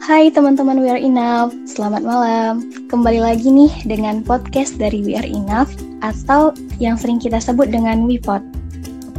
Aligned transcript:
Hai 0.00 0.32
teman-teman 0.32 0.80
We 0.80 0.88
Are 0.88 0.96
Enough, 0.96 1.52
selamat 1.68 2.00
malam. 2.00 2.72
Kembali 2.88 3.20
lagi 3.20 3.52
nih 3.52 3.68
dengan 3.84 4.24
podcast 4.24 4.80
dari 4.80 5.04
We 5.04 5.12
Are 5.12 5.28
Enough 5.28 5.76
atau 6.00 6.56
yang 6.80 6.96
sering 6.96 7.20
kita 7.20 7.36
sebut 7.36 7.68
dengan 7.68 8.08
WePod. 8.08 8.40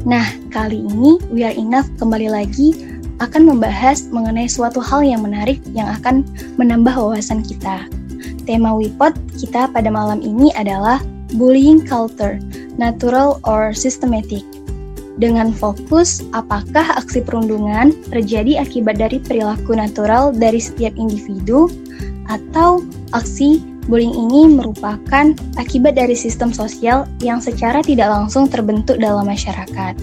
Nah, 0.10 0.26
kali 0.50 0.82
ini 0.82 1.22
We 1.30 1.46
Are 1.46 1.54
Enough 1.54 1.86
kembali 2.02 2.34
lagi 2.34 2.98
akan 3.22 3.46
membahas 3.46 4.10
mengenai 4.10 4.50
suatu 4.50 4.82
hal 4.82 5.06
yang 5.06 5.22
menarik 5.22 5.62
yang 5.78 5.86
akan 6.02 6.26
menambah 6.58 6.98
wawasan 6.98 7.46
kita. 7.46 7.86
Tema 8.50 8.74
WePod 8.74 9.14
kita 9.38 9.70
pada 9.70 9.94
malam 9.94 10.18
ini 10.26 10.50
adalah 10.58 10.98
Bullying 11.38 11.86
Culture, 11.86 12.42
Natural 12.82 13.38
or 13.46 13.70
Systematic 13.78 14.42
dengan 15.20 15.52
fokus 15.52 16.24
apakah 16.32 16.96
aksi 16.96 17.20
perundungan 17.26 17.92
terjadi 18.14 18.64
akibat 18.64 18.96
dari 19.02 19.20
perilaku 19.20 19.76
natural 19.76 20.32
dari 20.32 20.62
setiap 20.62 20.96
individu 20.96 21.68
atau 22.32 22.80
aksi 23.12 23.60
bullying 23.90 24.14
ini 24.14 24.56
merupakan 24.56 25.36
akibat 25.60 25.98
dari 25.98 26.16
sistem 26.16 26.54
sosial 26.56 27.10
yang 27.20 27.42
secara 27.44 27.84
tidak 27.84 28.08
langsung 28.08 28.48
terbentuk 28.48 29.02
dalam 29.02 29.28
masyarakat. 29.28 29.98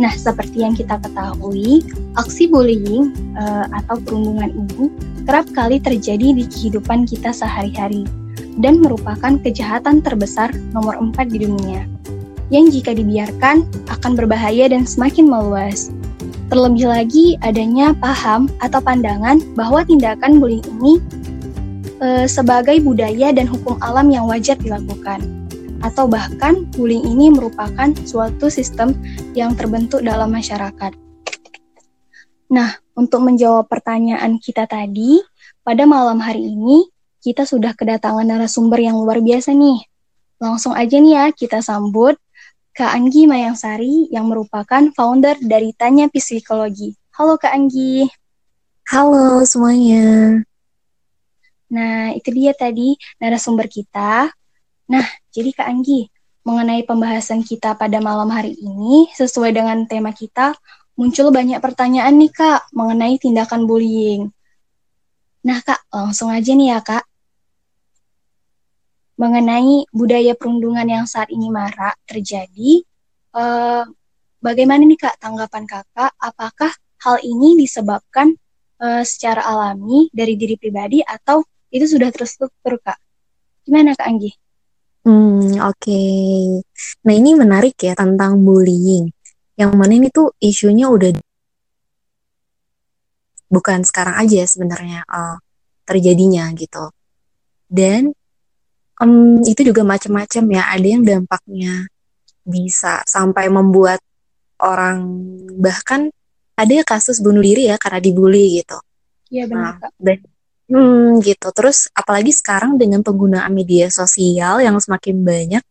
Nah, 0.00 0.08
seperti 0.16 0.64
yang 0.64 0.72
kita 0.72 0.96
ketahui, 1.04 1.84
aksi 2.16 2.48
bullying 2.48 3.12
uh, 3.36 3.68
atau 3.70 4.00
perundungan 4.00 4.50
ini 4.50 4.88
kerap 5.28 5.46
kali 5.52 5.78
terjadi 5.78 6.32
di 6.32 6.48
kehidupan 6.48 7.04
kita 7.04 7.30
sehari-hari 7.30 8.08
dan 8.58 8.80
merupakan 8.80 9.36
kejahatan 9.40 10.00
terbesar 10.00 10.50
nomor 10.72 10.96
4 10.98 11.28
di 11.28 11.44
dunia 11.44 11.84
yang 12.52 12.68
jika 12.68 12.92
dibiarkan 12.92 13.64
akan 13.88 14.12
berbahaya 14.12 14.68
dan 14.68 14.84
semakin 14.84 15.24
meluas. 15.24 15.88
Terlebih 16.52 16.84
lagi 16.84 17.26
adanya 17.40 17.96
paham 17.96 18.52
atau 18.60 18.84
pandangan 18.84 19.40
bahwa 19.56 19.80
tindakan 19.88 20.36
bullying 20.36 20.60
ini 20.76 21.00
e, 21.96 22.28
sebagai 22.28 22.76
budaya 22.84 23.32
dan 23.32 23.48
hukum 23.48 23.80
alam 23.80 24.12
yang 24.12 24.28
wajar 24.28 24.60
dilakukan. 24.60 25.24
Atau 25.80 26.06
bahkan 26.06 26.68
bullying 26.76 27.08
ini 27.08 27.32
merupakan 27.32 27.96
suatu 28.04 28.52
sistem 28.52 28.92
yang 29.32 29.56
terbentuk 29.56 30.04
dalam 30.04 30.28
masyarakat. 30.28 30.92
Nah, 32.52 32.76
untuk 32.92 33.24
menjawab 33.24 33.72
pertanyaan 33.72 34.36
kita 34.36 34.68
tadi, 34.68 35.24
pada 35.64 35.88
malam 35.88 36.20
hari 36.20 36.52
ini 36.52 36.84
kita 37.24 37.48
sudah 37.48 37.72
kedatangan 37.72 38.28
narasumber 38.28 38.76
yang 38.76 39.00
luar 39.00 39.24
biasa 39.24 39.56
nih. 39.56 39.80
Langsung 40.42 40.76
aja 40.76 41.00
nih 41.00 41.14
ya 41.16 41.24
kita 41.32 41.64
sambut 41.64 42.18
Kak 42.72 42.88
Anggi 42.88 43.28
Mayangsari 43.28 44.08
yang 44.08 44.32
merupakan 44.32 44.80
founder 44.96 45.36
dari 45.44 45.76
Tanya 45.76 46.08
Psikologi. 46.08 46.96
Halo 47.12 47.36
Kak 47.36 47.52
Anggi. 47.52 48.08
Halo 48.88 49.44
semuanya. 49.44 50.40
Nah, 51.68 52.16
itu 52.16 52.32
dia 52.32 52.56
tadi 52.56 52.96
narasumber 53.20 53.68
kita. 53.68 54.32
Nah, 54.88 55.04
jadi 55.28 55.52
Kak 55.52 55.68
Anggi, 55.68 56.08
mengenai 56.48 56.88
pembahasan 56.88 57.44
kita 57.44 57.76
pada 57.76 58.00
malam 58.00 58.32
hari 58.32 58.56
ini, 58.56 59.04
sesuai 59.20 59.52
dengan 59.52 59.84
tema 59.84 60.16
kita, 60.16 60.56
muncul 60.96 61.28
banyak 61.28 61.60
pertanyaan 61.60 62.16
nih 62.16 62.32
Kak, 62.32 62.72
mengenai 62.72 63.20
tindakan 63.20 63.68
bullying. 63.68 64.32
Nah 65.44 65.60
Kak, 65.60 65.92
langsung 65.92 66.32
aja 66.32 66.56
nih 66.56 66.72
ya 66.72 66.80
Kak 66.80 67.04
mengenai 69.22 69.86
budaya 69.94 70.34
perundungan 70.34 70.82
yang 70.82 71.06
saat 71.06 71.30
ini 71.30 71.46
marak 71.46 71.94
terjadi. 72.10 72.82
Uh, 73.30 73.86
bagaimana 74.42 74.82
nih 74.82 74.98
kak 74.98 75.22
tanggapan 75.22 75.62
kakak? 75.62 76.10
Apakah 76.18 76.74
hal 77.06 77.22
ini 77.22 77.54
disebabkan 77.54 78.34
uh, 78.82 79.06
secara 79.06 79.46
alami 79.46 80.10
dari 80.10 80.34
diri 80.34 80.58
pribadi 80.58 80.98
atau 81.06 81.46
itu 81.70 81.86
sudah 81.86 82.10
terstruktur 82.10 82.82
kak? 82.82 82.98
Gimana 83.62 83.94
kak 83.94 84.10
Anggi? 84.10 84.34
Hmm 85.06 85.54
oke. 85.62 85.78
Okay. 85.78 86.58
Nah 87.06 87.14
ini 87.14 87.38
menarik 87.38 87.78
ya 87.78 87.94
tentang 87.94 88.42
bullying. 88.42 89.06
Yang 89.54 89.70
mana 89.78 89.92
ini 89.94 90.10
tuh 90.10 90.34
isunya 90.42 90.90
udah 90.90 91.14
bukan 93.46 93.86
sekarang 93.86 94.18
aja 94.18 94.42
sebenarnya 94.50 95.06
uh, 95.06 95.38
terjadinya 95.86 96.50
gitu. 96.58 96.90
Dan 97.70 98.10
um, 99.00 99.40
itu 99.46 99.62
juga 99.62 99.86
macam-macam 99.86 100.44
ya. 100.52 100.62
Ada 100.72 100.86
yang 100.86 101.02
dampaknya 101.06 101.86
bisa 102.42 103.00
sampai 103.06 103.46
membuat 103.48 104.02
orang 104.58 105.06
bahkan 105.56 106.10
ada 106.58 106.82
kasus 106.84 107.22
bunuh 107.22 107.40
diri 107.40 107.70
ya 107.70 107.80
karena 107.80 108.02
dibully 108.02 108.60
gitu. 108.60 108.78
Iya 109.32 109.48
benar 109.48 109.80
nah, 109.80 109.90
dan 109.96 110.18
hmm, 110.68 111.24
gitu. 111.24 111.48
Terus 111.54 111.88
apalagi 111.96 112.34
sekarang 112.34 112.76
dengan 112.76 113.00
penggunaan 113.00 113.50
media 113.54 113.88
sosial 113.88 114.60
yang 114.60 114.76
semakin 114.76 115.24
banyak 115.24 115.64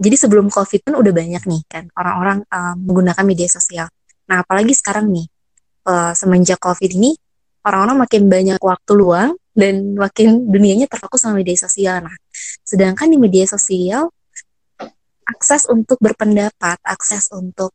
jadi 0.00 0.16
sebelum 0.16 0.48
covid 0.48 0.80
pun 0.80 0.96
udah 0.96 1.12
banyak 1.12 1.44
nih 1.44 1.62
kan 1.68 1.84
orang-orang 1.92 2.40
uh, 2.48 2.72
menggunakan 2.80 3.24
media 3.28 3.48
sosial. 3.52 3.86
Nah 4.32 4.40
apalagi 4.40 4.72
sekarang 4.72 5.12
nih 5.12 5.28
uh, 5.84 6.16
semenjak 6.16 6.56
covid 6.56 6.88
ini 6.96 7.12
orang-orang 7.68 8.08
makin 8.08 8.22
banyak 8.32 8.60
waktu 8.64 8.92
luang 8.96 9.36
dan 9.54 9.98
makin 9.98 10.46
dunianya 10.46 10.86
terfokus 10.86 11.26
sama 11.26 11.42
media 11.42 11.58
sosial. 11.58 12.04
Nah, 12.06 12.16
sedangkan 12.62 13.10
di 13.10 13.18
media 13.18 13.44
sosial 13.46 14.10
akses 15.30 15.70
untuk 15.70 15.98
berpendapat, 16.02 16.78
akses 16.82 17.30
untuk 17.30 17.70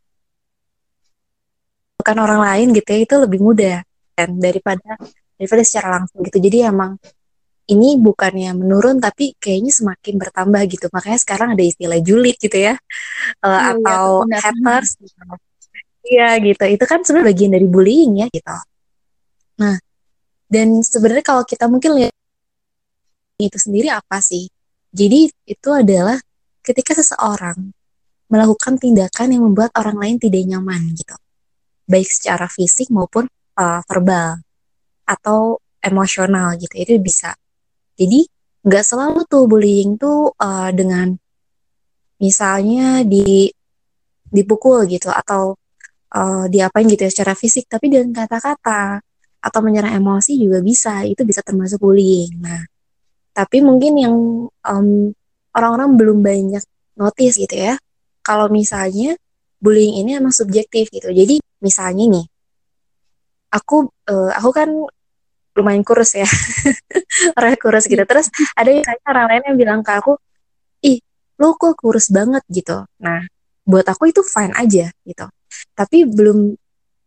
bukan 1.95 2.17
orang 2.21 2.41
lain 2.43 2.67
gitu 2.75 2.85
ya 2.91 2.99
itu 3.01 3.15
lebih 3.17 3.39
mudah 3.41 3.77
kan 4.13 4.29
daripada 4.37 4.99
daripada 5.39 5.63
secara 5.63 5.99
langsung 5.99 6.21
gitu. 6.27 6.37
Jadi 6.39 6.67
emang 6.67 6.99
ini 7.65 7.97
bukannya 7.97 8.53
menurun 8.53 9.01
tapi 9.01 9.33
kayaknya 9.41 9.73
semakin 9.73 10.21
bertambah 10.21 10.61
gitu. 10.69 10.85
Makanya 10.93 11.19
sekarang 11.19 11.49
ada 11.57 11.63
istilah 11.65 11.99
julid 12.03 12.37
gitu 12.37 12.55
ya. 12.55 12.77
Uh, 13.41 13.49
ya 13.49 13.59
atau 13.73 14.05
ya, 14.29 14.39
haters. 14.39 14.89
Iya 16.05 16.29
gitu. 16.45 16.63
Itu 16.77 16.85
kan 16.85 17.01
sebenarnya 17.01 17.29
bagian 17.33 17.51
dari 17.57 17.65
bullying 17.65 18.21
ya 18.21 18.27
gitu. 18.29 18.55
Nah, 19.65 19.75
dan 20.55 20.79
sebenarnya 20.79 21.25
kalau 21.27 21.43
kita 21.43 21.67
mungkin 21.67 21.99
lihat 21.99 22.15
itu 23.43 23.59
sendiri 23.59 23.91
apa 23.91 24.23
sih? 24.23 24.47
Jadi 24.95 25.27
itu 25.27 25.69
adalah 25.75 26.15
ketika 26.63 26.95
seseorang 26.95 27.75
melakukan 28.31 28.79
tindakan 28.79 29.35
yang 29.35 29.43
membuat 29.43 29.75
orang 29.75 29.99
lain 29.99 30.15
tidak 30.15 30.47
nyaman 30.47 30.95
gitu. 30.95 31.11
Baik 31.83 32.07
secara 32.07 32.47
fisik 32.47 32.87
maupun 32.87 33.27
uh, 33.59 33.83
verbal 33.83 34.39
atau 35.03 35.59
emosional 35.83 36.55
gitu. 36.55 36.71
Itu 36.71 36.95
bisa. 37.03 37.35
Jadi 37.99 38.23
nggak 38.63 38.85
selalu 38.87 39.27
tuh 39.27 39.51
bullying 39.51 39.99
tuh 39.99 40.31
uh, 40.39 40.71
dengan 40.71 41.11
misalnya 42.23 43.03
di 43.03 43.51
dipukul 44.31 44.87
gitu 44.87 45.11
atau 45.11 45.59
uh, 46.15 46.47
diapain 46.47 46.87
gitu 46.87 47.03
ya 47.03 47.11
secara 47.11 47.35
fisik 47.35 47.67
tapi 47.67 47.91
dengan 47.91 48.25
kata-kata 48.25 49.03
atau 49.45 49.61
menyerang 49.61 49.93
emosi 50.01 50.41
juga 50.41 50.57
bisa 50.65 51.05
itu 51.05 51.21
bisa 51.21 51.45
termasuk 51.45 51.77
bullying. 51.77 52.33
Nah 52.41 52.65
tapi 53.35 53.61
mungkin 53.61 53.93
yang 53.99 54.15
orang 54.65 55.13
orang-orang 55.53 55.89
belum 55.99 56.17
banyak 56.25 56.63
notice 56.97 57.37
gitu 57.37 57.53
ya 57.53 57.77
kalau 58.25 58.49
misalnya 58.49 59.13
bullying 59.61 60.01
ini 60.01 60.17
emang 60.17 60.33
subjektif 60.33 60.89
gitu. 60.89 61.13
Jadi 61.13 61.37
misalnya 61.61 62.09
nih 62.09 62.25
aku 63.53 63.85
uh, 64.09 64.31
aku 64.33 64.49
kan 64.49 64.69
lumayan 65.55 65.85
kurus 65.87 66.17
ya 66.17 66.27
orang 67.37 67.53
kurus 67.61 67.85
gitu. 67.85 68.01
Terus 68.01 68.33
ada 68.57 68.73
yang 68.73 68.83
orang 69.05 69.25
lain 69.29 69.43
yang 69.53 69.57
bilang 69.61 69.79
ke 69.85 69.93
aku 69.93 70.17
ih 70.81 70.97
lu 71.37 71.53
kok 71.53 71.77
kurus 71.77 72.09
banget 72.09 72.41
gitu. 72.49 72.81
Nah 72.97 73.21
buat 73.61 73.85
aku 73.85 74.09
itu 74.09 74.25
fine 74.25 74.57
aja 74.57 74.89
gitu. 75.05 75.25
Tapi 75.77 76.09
belum 76.09 76.55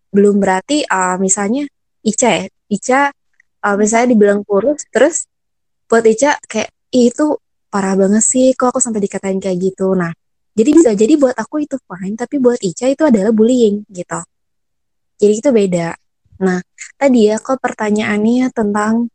belum 0.09 0.41
berarti 0.41 0.89
uh, 0.89 1.21
misalnya 1.21 1.69
Ica 2.05 2.29
ya? 2.29 2.45
Ica 2.69 3.01
uh, 3.65 3.77
misalnya 3.79 4.15
dibilang 4.15 4.41
kurus 4.47 4.85
terus 4.93 5.27
buat 5.89 6.05
Ica 6.05 6.37
kayak 6.47 6.71
itu 6.93 7.37
parah 7.69 7.95
banget 7.97 8.25
sih 8.25 8.57
kok 8.57 8.73
aku 8.73 8.81
sampai 8.81 9.05
dikatain 9.05 9.41
kayak 9.41 9.59
gitu. 9.61 9.93
Nah 9.97 10.13
jadi 10.59 10.71
bisa 10.75 10.91
jadi 10.97 11.15
buat 11.15 11.37
aku 11.39 11.63
itu 11.65 11.77
fine 11.79 12.17
tapi 12.19 12.41
buat 12.43 12.59
Ica 12.61 12.91
itu 12.91 13.03
adalah 13.07 13.31
bullying 13.31 13.85
gitu. 13.93 14.21
Jadi 15.19 15.33
itu 15.43 15.51
beda. 15.51 15.95
Nah 16.45 16.59
tadi 16.97 17.29
ya 17.31 17.37
kok 17.43 17.59
pertanyaannya 17.61 18.51
tentang 18.55 19.11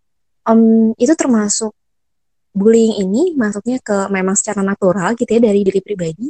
um, 0.48 0.92
itu 1.00 1.14
termasuk 1.16 1.72
bullying 2.54 3.02
ini 3.02 3.34
masuknya 3.34 3.82
ke 3.82 4.08
memang 4.14 4.38
secara 4.38 4.62
natural 4.62 5.18
gitu 5.18 5.28
ya 5.28 5.42
dari 5.42 5.66
diri 5.66 5.82
pribadi 5.82 6.30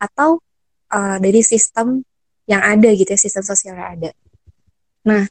atau 0.00 0.40
uh, 0.88 1.16
dari 1.20 1.44
sistem 1.44 2.00
yang 2.48 2.64
ada 2.64 2.88
gitu 2.96 3.12
ya 3.12 3.20
sistem 3.20 3.44
sosial 3.44 3.76
yang 3.76 3.90
ada. 4.00 4.10
Nah 5.04 5.28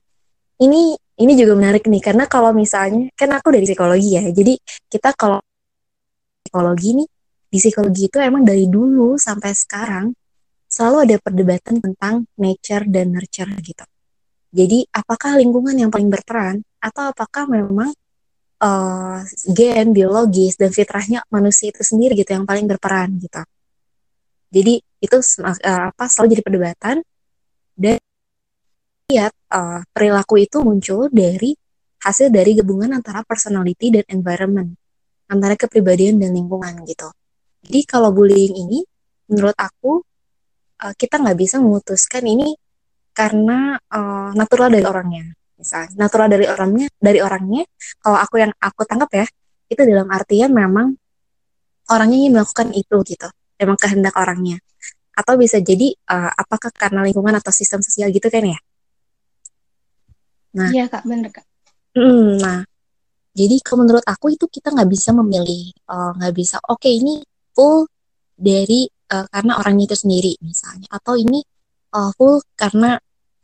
ini 0.62 0.98
ini 1.18 1.34
juga 1.34 1.58
menarik 1.58 1.86
nih 1.90 2.02
karena 2.02 2.26
kalau 2.30 2.54
misalnya 2.54 3.10
kan 3.18 3.30
aku 3.34 3.50
dari 3.54 3.66
psikologi 3.66 4.18
ya 4.18 4.24
jadi 4.30 4.54
kita 4.90 5.14
kalau 5.18 5.42
psikologi 6.46 7.04
nih 7.04 7.08
di 7.48 7.58
psikologi 7.58 8.04
itu 8.12 8.18
emang 8.22 8.44
dari 8.46 8.70
dulu 8.70 9.18
sampai 9.18 9.52
sekarang 9.56 10.14
selalu 10.68 10.98
ada 11.08 11.16
perdebatan 11.18 11.80
tentang 11.80 12.28
nature 12.38 12.86
dan 12.92 13.16
nurture 13.16 13.50
gitu 13.64 13.86
Jadi 14.48 14.88
apakah 14.96 15.38
lingkungan 15.38 15.76
yang 15.76 15.92
paling 15.92 16.08
berperan 16.08 16.64
atau 16.80 17.12
apakah 17.12 17.46
memang 17.52 17.92
uh, 18.64 19.20
gen 19.52 19.92
biologis 19.92 20.56
dan 20.56 20.72
fitrahnya 20.72 21.22
manusia 21.30 21.70
itu 21.70 21.84
sendiri 21.84 22.16
gitu 22.18 22.32
yang 22.34 22.48
paling 22.48 22.66
berperan 22.66 23.20
gitu. 23.20 23.44
Jadi 24.48 24.80
itu 25.04 25.18
uh, 25.44 25.92
apa 25.92 26.04
selalu 26.08 26.28
jadi 26.40 26.44
perdebatan 26.48 26.96
dan 27.76 28.00
lihat 29.08 29.32
uh, 29.56 29.80
perilaku 29.96 30.44
itu 30.44 30.60
muncul 30.60 31.08
dari 31.08 31.56
hasil 32.04 32.28
dari 32.28 32.60
gabungan 32.60 32.92
antara 32.92 33.24
personality 33.24 33.88
dan 33.88 34.06
environment, 34.12 34.76
antara 35.32 35.56
kepribadian 35.56 36.20
dan 36.20 36.36
lingkungan 36.36 36.84
gitu. 36.84 37.08
Jadi 37.64 37.80
kalau 37.88 38.12
bullying 38.12 38.52
ini, 38.68 38.84
menurut 39.32 39.56
aku 39.56 40.04
uh, 40.84 40.94
kita 41.00 41.24
nggak 41.24 41.40
bisa 41.40 41.56
memutuskan 41.64 42.28
ini 42.28 42.52
karena 43.16 43.80
uh, 43.80 44.36
natural 44.36 44.76
dari 44.76 44.84
orangnya. 44.84 45.26
Misalnya, 45.58 45.90
natural 45.98 46.28
dari 46.28 46.46
orangnya, 46.46 46.88
dari 47.00 47.20
orangnya, 47.24 47.64
kalau 48.04 48.20
aku 48.20 48.44
yang 48.44 48.52
aku 48.60 48.84
tangkap 48.84 49.10
ya, 49.24 49.26
itu 49.72 49.82
dalam 49.88 50.12
artian 50.12 50.52
memang 50.52 50.94
orangnya 51.90 52.18
ingin 52.28 52.34
melakukan 52.36 52.76
itu 52.76 52.98
gitu, 53.08 53.28
memang 53.56 53.80
kehendak 53.80 54.14
orangnya. 54.20 54.60
Atau 55.16 55.40
bisa 55.40 55.64
jadi 55.64 55.96
uh, 56.12 56.30
apakah 56.36 56.76
karena 56.76 57.08
lingkungan 57.08 57.40
atau 57.40 57.56
sistem 57.56 57.80
sosial 57.80 58.12
gitu 58.12 58.28
kan 58.28 58.44
ya? 58.44 58.60
Nah, 60.58 60.70
iya 60.74 60.90
kak, 60.90 61.06
bener 61.06 61.30
kak. 61.30 61.46
Nah, 62.42 62.66
jadi 63.38 63.56
kalau 63.62 63.86
menurut 63.86 64.06
aku 64.06 64.34
itu 64.34 64.50
kita 64.50 64.74
nggak 64.74 64.90
bisa 64.90 65.14
memilih, 65.14 65.70
eh, 65.70 66.12
nggak 66.18 66.34
uh, 66.34 66.36
bisa. 66.36 66.58
Oke, 66.66 66.90
okay, 66.90 66.94
ini 66.98 67.22
full 67.54 67.86
dari 68.34 68.90
uh, 69.14 69.26
karena 69.30 69.62
orangnya 69.62 69.94
itu 69.94 69.98
sendiri 69.98 70.34
misalnya, 70.42 70.90
atau 70.90 71.14
ini 71.14 71.42
uh, 71.94 72.10
full 72.18 72.42
karena 72.58 72.98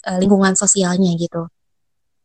uh, 0.10 0.18
lingkungan 0.18 0.58
sosialnya 0.58 1.14
gitu. 1.18 1.46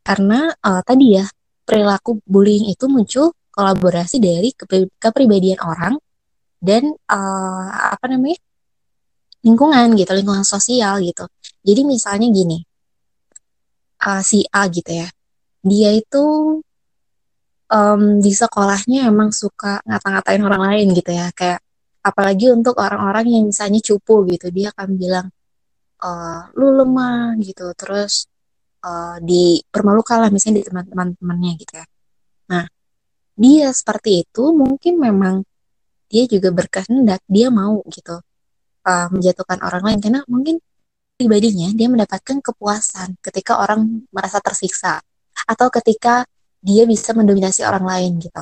Karena 0.01 0.49
uh, 0.49 0.81
tadi 0.81 1.17
ya 1.17 1.25
perilaku 1.65 2.21
bullying 2.25 2.73
itu 2.73 2.89
muncul 2.89 3.37
kolaborasi 3.53 4.17
dari 4.17 4.49
kepri 4.57 4.89
kepribadian 4.97 5.61
orang 5.61 6.01
dan 6.57 6.89
uh, 7.09 7.67
apa 7.93 8.05
namanya 8.09 8.41
lingkungan 9.45 9.93
gitu, 9.93 10.11
lingkungan 10.17 10.45
sosial 10.45 10.99
gitu. 11.05 11.25
Jadi 11.61 11.81
misalnya 11.85 12.27
gini, 12.33 12.57
uh, 14.09 14.21
si 14.25 14.41
A 14.49 14.65
gitu 14.73 14.89
ya. 14.89 15.07
Dia 15.61 15.89
itu 15.93 16.25
um, 17.69 18.01
di 18.17 18.31
sekolahnya 18.33 19.05
emang 19.11 19.29
suka 19.29 19.85
ngata-ngatain 19.85 20.41
orang 20.41 20.61
lain 20.73 20.87
gitu 20.97 21.11
ya. 21.13 21.29
Kayak 21.37 21.61
apalagi 22.01 22.49
untuk 22.49 22.75
orang-orang 22.81 23.25
yang 23.29 23.45
misalnya 23.51 23.79
cupu 23.85 24.25
gitu. 24.33 24.49
Dia 24.49 24.73
akan 24.73 24.89
bilang 24.97 25.27
uh, 26.01 26.41
lu 26.57 26.73
lemah 26.73 27.37
gitu. 27.43 27.69
Terus 27.77 28.25
uh, 28.83 29.17
dipermalukan 29.21 30.17
lah 30.25 30.29
misalnya 30.33 30.63
di 30.63 30.65
teman-teman 30.67 31.07
temannya 31.19 31.51
gitu 31.61 31.73
ya. 31.77 31.85
Nah 32.49 32.65
dia 33.39 33.71
seperti 33.71 34.27
itu 34.27 34.51
mungkin 34.51 34.99
memang 34.99 35.35
dia 36.09 36.25
juga 36.25 36.49
berkehendak 36.51 37.21
dia 37.29 37.47
mau 37.53 37.85
gitu 37.87 38.17
uh, 38.89 39.07
menjatuhkan 39.13 39.59
orang 39.61 39.83
lain. 39.85 39.99
Karena 40.01 40.21
mungkin 40.25 40.57
pribadinya 41.19 41.67
dia 41.75 41.91
mendapatkan 41.91 42.39
kepuasan 42.39 43.19
ketika 43.19 43.59
orang 43.59 44.07
merasa 44.07 44.39
tersiksa 44.39 45.03
atau 45.43 45.67
ketika 45.67 46.23
dia 46.63 46.87
bisa 46.87 47.11
mendominasi 47.11 47.67
orang 47.67 47.83
lain 47.83 48.23
gitu. 48.23 48.39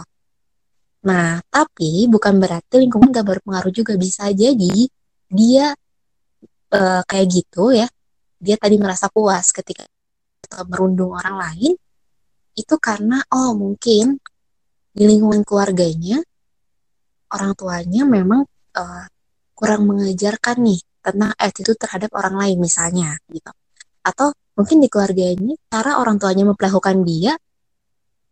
Nah, 1.09 1.41
tapi 1.50 2.06
bukan 2.06 2.38
berarti 2.38 2.77
lingkungan 2.77 3.09
gak 3.09 3.25
berpengaruh 3.25 3.74
juga 3.74 3.97
bisa 3.97 4.29
jadi 4.29 4.85
dia 5.25 5.74
uh, 6.69 7.01
kayak 7.01 7.27
gitu 7.33 7.74
ya. 7.74 7.89
Dia 8.38 8.62
tadi 8.62 8.77
merasa 8.77 9.09
puas 9.09 9.50
ketika 9.50 9.89
merundung 10.69 11.18
orang 11.18 11.38
lain 11.41 11.74
itu 12.53 12.75
karena 12.77 13.25
oh 13.33 13.57
mungkin 13.57 14.21
di 14.94 15.03
lingkungan 15.06 15.41
keluarganya 15.41 16.21
orang 17.33 17.57
tuanya 17.57 18.06
memang 18.06 18.45
uh, 18.77 19.06
kurang 19.57 19.89
mengajarkan 19.89 20.62
nih 20.62 20.81
tentang 21.07 21.31
attitude 21.39 21.80
terhadap 21.80 22.12
orang 22.19 22.36
lain 22.36 22.57
misalnya 22.59 23.15
gitu. 23.31 23.51
Atau 24.04 24.36
mungkin 24.59 24.83
di 24.83 24.88
keluarganya 24.92 25.56
cara 25.71 26.01
orang 26.04 26.19
tuanya 26.19 26.44
memperlakukan 26.51 27.07
dia 27.07 27.39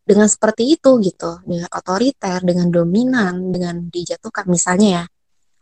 dengan 0.05 0.29
seperti 0.29 0.77
itu 0.77 1.01
gitu, 1.01 1.41
dengan 1.47 1.71
otoriter, 1.73 2.43
dengan 2.45 2.69
dominan, 2.69 3.49
dengan 3.49 3.87
dijatuhkan 3.89 4.45
misalnya 4.51 4.89
ya. 5.01 5.03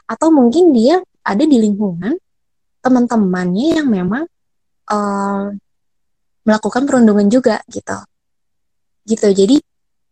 Atau 0.10 0.36
mungkin 0.36 0.75
dia 0.75 1.00
ada 1.24 1.44
di 1.48 1.57
lingkungan 1.62 2.18
teman-temannya 2.83 3.80
yang 3.80 3.88
memang 3.88 4.27
uh, 4.92 5.48
melakukan 6.44 6.83
perundungan 6.83 7.31
juga 7.31 7.63
gitu. 7.71 7.95
Gitu. 9.07 9.27
Jadi 9.31 9.56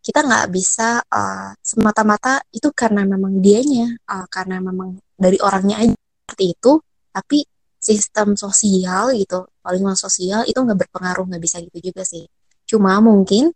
kita 0.02 0.24
nggak 0.24 0.46
bisa 0.48 1.04
uh, 1.04 1.52
semata-mata 1.60 2.40
itu 2.50 2.72
karena 2.72 3.04
memang 3.04 3.38
dianya, 3.38 3.92
uh, 4.08 4.26
karena 4.32 4.58
memang 4.58 4.96
dari 5.14 5.36
orangnya 5.38 5.78
aja 5.78 5.94
seperti 5.94 6.44
itu, 6.56 6.72
tapi 7.12 7.44
sistem 7.82 8.38
sosial 8.38 9.12
gitu 9.12 9.44
lingkungan 9.68 9.98
sosial 9.98 10.46
itu 10.46 10.58
nggak 10.58 10.86
berpengaruh 10.86 11.26
nggak 11.28 11.42
bisa 11.42 11.62
gitu 11.62 11.92
juga 11.92 12.02
sih. 12.02 12.26
Cuma 12.66 12.98
mungkin 12.98 13.52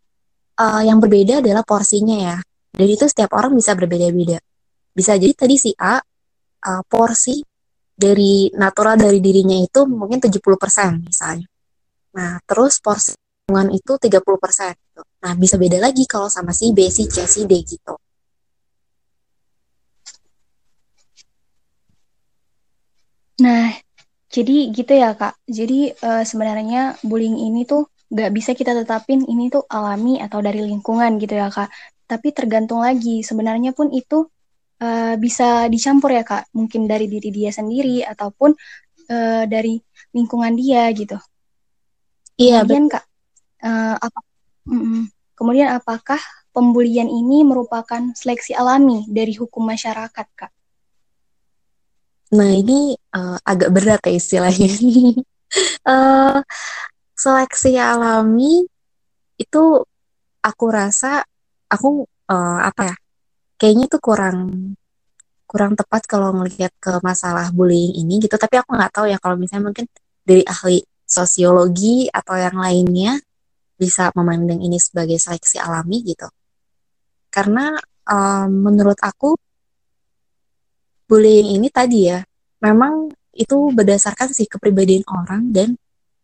uh, 0.61 0.83
yang 0.85 1.03
berbeda 1.03 1.43
adalah 1.43 1.67
porsinya 1.67 2.15
ya. 2.15 2.39
Dan 2.77 2.87
itu 2.87 3.09
setiap 3.09 3.33
orang 3.33 3.57
bisa 3.57 3.73
berbeda-beda. 3.73 4.39
Bisa 4.93 5.17
jadi 5.17 5.33
tadi 5.33 5.57
si 5.57 5.73
A 5.81 5.99
uh, 5.99 6.83
porsi 6.87 7.41
dari 7.97 8.53
natural 8.53 9.01
dari 9.01 9.19
dirinya 9.25 9.57
itu 9.57 9.89
mungkin 9.89 10.21
70% 10.21 11.09
misalnya. 11.09 11.49
Nah 12.15 12.39
terus 12.45 12.79
porsi 12.79 13.17
lingkungan 13.47 13.79
itu 13.79 13.93
30% 13.95 14.11
gitu. 14.75 15.03
nah 15.23 15.33
bisa 15.39 15.55
beda 15.55 15.79
lagi 15.79 16.03
kalau 16.11 16.27
sama 16.27 16.51
si 16.51 16.75
B, 16.75 16.91
si 16.91 17.07
C, 17.07 17.31
si 17.31 17.47
D 17.47 17.63
gitu 17.63 17.95
Nah, 23.43 23.73
jadi 24.33 24.73
gitu 24.73 24.93
ya 24.97 25.13
Kak. 25.13 25.37
Jadi 25.45 25.93
uh, 25.93 26.25
sebenarnya 26.25 26.97
bullying 27.05 27.37
ini 27.37 27.69
tuh 27.69 27.89
nggak 28.07 28.31
bisa 28.33 28.55
kita 28.55 28.73
tetapin 28.73 29.27
ini 29.27 29.51
tuh 29.51 29.67
alami 29.67 30.23
atau 30.23 30.39
dari 30.41 30.63
lingkungan 30.65 31.21
gitu 31.21 31.37
ya 31.37 31.53
Kak. 31.53 31.69
Tapi 32.09 32.29
tergantung 32.33 32.81
lagi. 32.81 33.21
Sebenarnya 33.21 33.77
pun 33.77 33.93
itu 33.93 34.25
uh, 34.81 35.15
bisa 35.21 35.69
dicampur 35.69 36.17
ya 36.17 36.25
Kak. 36.25 36.53
Mungkin 36.57 36.89
dari 36.89 37.07
diri 37.11 37.29
dia 37.29 37.51
sendiri 37.53 38.03
ataupun 38.07 38.57
uh, 39.11 39.45
dari 39.45 39.77
lingkungan 40.17 40.57
dia 40.57 40.89
gitu. 40.97 41.21
Iya. 42.41 42.65
Kemudian 42.65 42.89
Kak, 42.89 43.05
uh, 43.65 43.97
apa? 44.01 44.21
Mm 44.67 44.81
-mm. 44.81 45.03
Kemudian 45.37 45.69
apakah 45.69 46.21
pembulian 46.57 47.13
ini 47.13 47.45
merupakan 47.45 48.01
seleksi 48.17 48.57
alami 48.57 49.05
dari 49.13 49.37
hukum 49.37 49.61
masyarakat 49.69 50.27
Kak? 50.33 50.56
Nah 52.35 52.51
ini 52.51 52.99
uh, 53.15 53.39
agak 53.47 53.71
berat 53.71 54.03
ya 54.07 54.13
istilahnya. 54.19 54.71
uh, 55.87 56.43
seleksi 57.23 57.79
alami 57.79 58.67
itu 59.41 59.65
aku 60.43 60.65
rasa 60.69 61.25
aku 61.71 62.05
uh, 62.29 62.61
apa 62.63 62.93
ya 62.93 62.97
kayaknya 63.57 63.85
itu 63.89 63.99
kurang 63.99 64.39
kurang 65.49 65.73
tepat 65.79 66.05
kalau 66.05 66.35
ngelihat 66.37 66.75
ke 66.77 66.93
masalah 67.01 67.49
bullying 67.55 67.97
ini 67.97 68.21
gitu 68.21 68.37
tapi 68.37 68.61
aku 68.61 68.77
nggak 68.77 68.93
tahu 68.93 69.07
ya 69.09 69.17
kalau 69.17 69.41
misalnya 69.41 69.73
mungkin 69.73 69.87
dari 70.27 70.43
ahli 70.45 70.83
sosiologi 71.07 72.11
atau 72.11 72.35
yang 72.37 72.59
lainnya 72.59 73.17
bisa 73.79 74.11
memandang 74.13 74.61
ini 74.61 74.77
sebagai 74.77 75.17
seleksi 75.17 75.57
alami 75.63 76.03
gitu 76.03 76.27
karena 77.31 77.79
um, 78.09 78.49
menurut 78.51 78.99
aku 79.01 79.39
bullying 81.07 81.59
ini 81.59 81.71
tadi 81.71 82.11
ya 82.11 82.21
memang 82.63 83.11
itu 83.37 83.71
berdasarkan 83.71 84.33
sih 84.33 84.49
kepribadian 84.49 85.05
orang 85.07 85.53
dan 85.53 85.69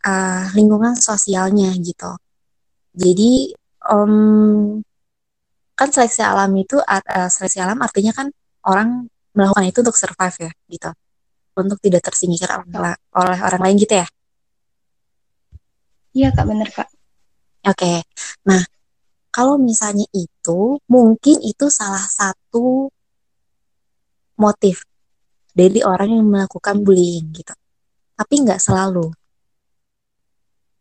uh, 0.03 0.49
lingkungan 0.57 0.97
sosialnya 0.99 1.71
gitu. 1.79 2.13
Jadi 2.93 3.53
um, 3.89 4.81
kan 5.77 5.89
seleksi 5.89 6.21
alam 6.25 6.53
itu 6.57 6.77
uh, 6.81 7.29
seleksi 7.29 7.61
alam 7.61 7.81
artinya 7.81 8.13
kan 8.13 8.29
orang 8.69 9.09
melakukan 9.33 9.65
itu 9.65 9.79
untuk 9.81 9.97
survive 9.97 10.37
ya 10.49 10.53
gitu, 10.69 10.91
untuk 11.57 11.79
tidak 11.81 12.03
tersingkir 12.05 12.49
oleh, 12.53 12.97
oleh 13.17 13.39
orang 13.41 13.61
lain 13.65 13.77
gitu 13.81 13.95
ya. 13.97 14.07
Iya 16.13 16.29
kak 16.37 16.45
bener 16.45 16.69
kak. 16.69 16.89
Oke, 17.63 17.79
okay. 17.79 17.99
nah 18.45 18.59
kalau 19.33 19.57
misalnya 19.57 20.05
itu 20.13 20.77
mungkin 20.91 21.41
itu 21.41 21.71
salah 21.71 22.05
satu 22.05 22.91
motif 24.39 24.85
dari 25.53 25.85
orang 25.85 26.11
yang 26.13 26.27
melakukan 26.29 26.81
bullying 26.81 27.29
gitu. 27.33 27.55
Tapi 28.17 28.35
nggak 28.45 28.61
selalu. 28.61 29.13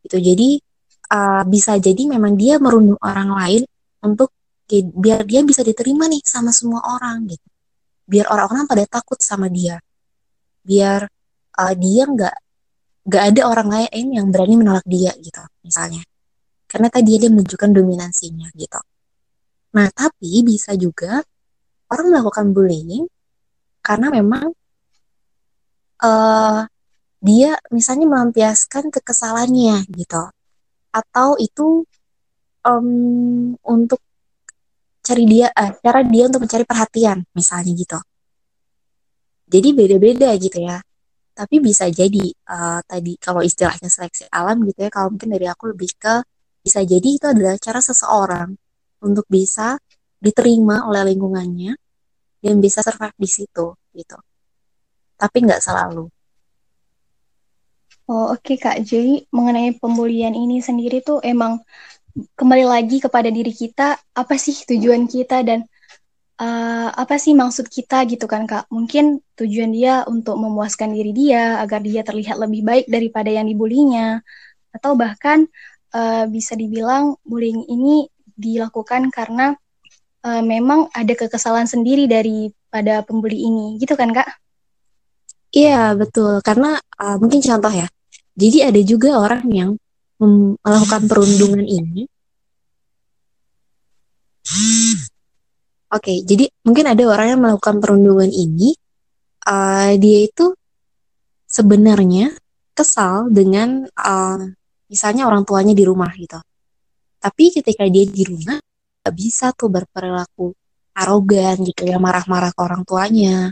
Itu 0.05 0.17
jadi 0.17 0.59
uh, 1.11 1.43
bisa 1.45 1.77
jadi 1.77 2.03
memang 2.07 2.35
dia 2.39 2.57
merundung 2.57 2.99
orang 3.03 3.29
lain 3.35 3.63
untuk 4.01 4.31
biar 4.71 5.27
dia 5.27 5.43
bisa 5.43 5.61
diterima 5.67 6.07
nih 6.07 6.23
sama 6.23 6.55
semua 6.55 6.83
orang 6.83 7.27
gitu. 7.27 7.47
Biar 8.07 8.31
orang-orang 8.31 8.65
pada 8.67 8.83
takut 8.87 9.19
sama 9.19 9.51
dia. 9.51 9.79
Biar 10.63 11.07
uh, 11.59 11.73
dia 11.75 12.03
nggak 12.07 12.35
gak 13.01 13.23
ada 13.33 13.41
orang 13.49 13.69
lain 13.69 14.05
yang 14.13 14.27
berani 14.29 14.61
menolak 14.61 14.85
dia 14.85 15.09
gitu 15.17 15.41
misalnya 15.65 16.05
karena 16.69 16.87
tadi 16.93 17.17
dia 17.17 17.29
menunjukkan 17.33 17.69
dominansinya 17.73 18.47
gitu 18.53 18.81
nah 19.73 19.89
tapi 19.89 20.45
bisa 20.45 20.77
juga 20.77 21.25
orang 21.89 22.07
melakukan 22.13 22.53
bullying 22.53 23.09
karena 23.81 24.07
memang 24.13 24.53
uh, 26.01 26.61
dia 27.21 27.57
misalnya 27.69 28.09
melampiaskan 28.09 28.89
kekesalannya 28.89 29.85
gitu. 29.93 30.23
Atau 30.93 31.37
itu 31.37 31.85
um, 32.65 33.53
untuk 33.61 34.01
cari 35.01 35.25
dia 35.25 35.49
uh, 35.53 35.73
cara 35.81 36.01
dia 36.05 36.23
untuk 36.29 36.45
mencari 36.45 36.65
perhatian 36.65 37.25
misalnya 37.33 37.73
gitu. 37.73 37.99
Jadi 39.51 39.69
beda-beda 39.75 40.29
gitu 40.37 40.61
ya. 40.61 40.79
Tapi 41.31 41.57
bisa 41.63 41.89
jadi 41.89 42.25
uh, 42.49 42.81
tadi 42.85 43.17
kalau 43.17 43.41
istilahnya 43.41 43.87
seleksi 43.89 44.29
alam 44.29 44.61
gitu 44.67 44.85
ya 44.85 44.89
kalau 44.93 45.13
mungkin 45.15 45.31
dari 45.33 45.47
aku 45.49 45.73
lebih 45.73 45.93
ke 45.97 46.21
bisa 46.61 46.85
jadi 46.85 47.09
itu 47.17 47.25
adalah 47.25 47.57
cara 47.57 47.81
seseorang 47.81 48.53
untuk 49.01 49.25
bisa 49.25 49.81
diterima 50.21 50.85
oleh 50.85 51.09
lingkungannya 51.09 51.73
dan 52.41 52.57
bisa 52.57 52.81
survive 52.81 53.15
di 53.15 53.29
situ 53.29 53.77
gitu. 53.93 54.17
Tapi 55.15 55.37
nggak 55.45 55.61
selalu. 55.61 56.09
Oh 58.11 58.33
oke 58.33 58.43
okay, 58.43 58.57
Kak, 58.59 58.83
jadi 58.83 59.23
mengenai 59.31 59.77
pembulian 59.77 60.35
ini 60.35 60.59
sendiri 60.59 60.99
tuh 60.99 61.23
emang 61.23 61.63
kembali 62.11 62.67
lagi 62.67 62.99
kepada 62.99 63.31
diri 63.31 63.55
kita, 63.55 63.95
apa 63.95 64.35
sih 64.35 64.57
tujuan 64.67 65.07
kita 65.07 65.47
dan 65.47 65.63
uh, 66.41 66.91
apa 66.91 67.15
sih 67.15 67.31
maksud 67.31 67.71
kita 67.71 68.03
gitu 68.09 68.27
kan 68.27 68.43
Kak? 68.43 68.67
Mungkin 68.67 69.23
tujuan 69.39 69.71
dia 69.71 70.03
untuk 70.09 70.35
memuaskan 70.35 70.91
diri 70.91 71.15
dia 71.15 71.63
agar 71.63 71.79
dia 71.79 72.03
terlihat 72.03 72.35
lebih 72.35 72.67
baik 72.67 72.85
daripada 72.91 73.31
yang 73.31 73.47
dibulinya, 73.47 74.19
atau 74.75 74.97
bahkan 74.99 75.47
uh, 75.95 76.27
bisa 76.27 76.59
dibilang 76.59 77.15
bullying 77.23 77.63
ini 77.71 78.11
dilakukan 78.35 79.07
karena 79.07 79.55
uh, 80.25 80.43
memang 80.45 80.89
ada 80.93 81.13
kekesalan 81.13 81.65
sendiri 81.69 82.09
daripada 82.09 83.05
pembuli 83.05 83.45
ini, 83.45 83.77
gitu 83.77 83.93
kan 83.93 84.09
Kak? 84.13 84.29
Iya 85.51 85.93
betul, 85.99 86.39
karena 86.41 86.79
uh, 87.01 87.17
mungkin 87.19 87.43
contoh 87.43 87.73
ya, 87.73 87.87
jadi 88.39 88.71
ada 88.71 88.81
juga 88.81 89.19
orang 89.19 89.43
yang 89.51 89.71
melakukan 90.21 91.09
perundungan 91.09 91.65
ini. 91.65 92.05
Oke, 95.91 96.07
okay, 96.07 96.17
jadi 96.23 96.47
mungkin 96.63 96.87
ada 96.87 97.03
orang 97.09 97.27
yang 97.35 97.41
melakukan 97.41 97.83
perundungan 97.83 98.31
ini, 98.31 98.77
uh, 99.43 99.91
dia 99.99 100.19
itu 100.29 100.55
sebenarnya 101.49 102.31
kesal 102.71 103.27
dengan 103.27 103.83
uh, 103.99 104.39
misalnya 104.87 105.27
orang 105.27 105.43
tuanya 105.43 105.75
di 105.75 105.83
rumah 105.83 106.07
gitu. 106.15 106.39
Tapi 107.19 107.43
ketika 107.51 107.83
dia 107.91 108.07
di 108.07 108.23
rumah, 108.23 108.55
gak 109.01 109.13
bisa 109.17 109.45
tuh 109.57 109.69
berperilaku 109.73 110.53
arogan 110.95 111.55
gitu 111.65 111.87
ya, 111.87 111.97
marah-marah 111.97 112.51
ke 112.53 112.61
orang 112.61 112.83
tuanya. 112.85 113.49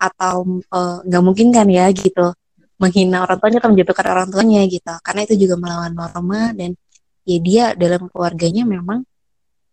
Atau 0.00 0.64
uh, 0.66 0.98
nggak 1.06 1.22
uh, 1.22 1.26
mungkin 1.26 1.54
kan 1.54 1.68
ya 1.70 1.86
gitu 1.94 2.34
menghina 2.82 3.22
orang 3.22 3.38
tuanya 3.38 3.58
atau 3.62 3.70
menjatuhkan 3.70 4.06
orang 4.10 4.28
tuanya 4.32 4.60
gitu. 4.66 4.92
Karena 5.06 5.20
itu 5.22 5.34
juga 5.38 5.54
melawan 5.60 5.92
norma 5.94 6.50
dan 6.50 6.74
ya 7.22 7.38
dia 7.38 7.64
dalam 7.78 8.10
keluarganya 8.10 8.66
memang 8.66 9.06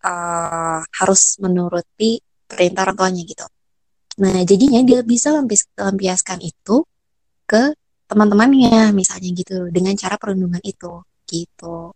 uh, 0.05 0.81
harus 0.85 1.21
menuruti 1.41 2.21
perintah 2.45 2.85
orang 2.85 2.97
tuanya 2.97 3.21
gitu. 3.25 3.45
Nah 4.21 4.37
jadinya 4.45 4.81
dia 4.85 4.99
bisa 5.01 5.33
lampiaskan 5.79 6.39
itu 6.45 6.85
ke 7.49 7.73
teman-temannya 8.09 8.93
misalnya 8.93 9.29
gitu 9.33 9.69
dengan 9.69 9.93
cara 9.97 10.17
perundungan 10.17 10.61
itu 10.65 11.01
gitu 11.29 11.93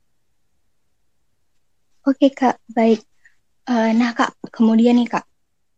oke 2.08 2.28
kak 2.32 2.60
baik 2.72 3.02
uh, 3.68 3.92
nah 3.96 4.12
kak 4.16 4.36
kemudian 4.52 5.00
nih 5.00 5.10
kak 5.10 5.26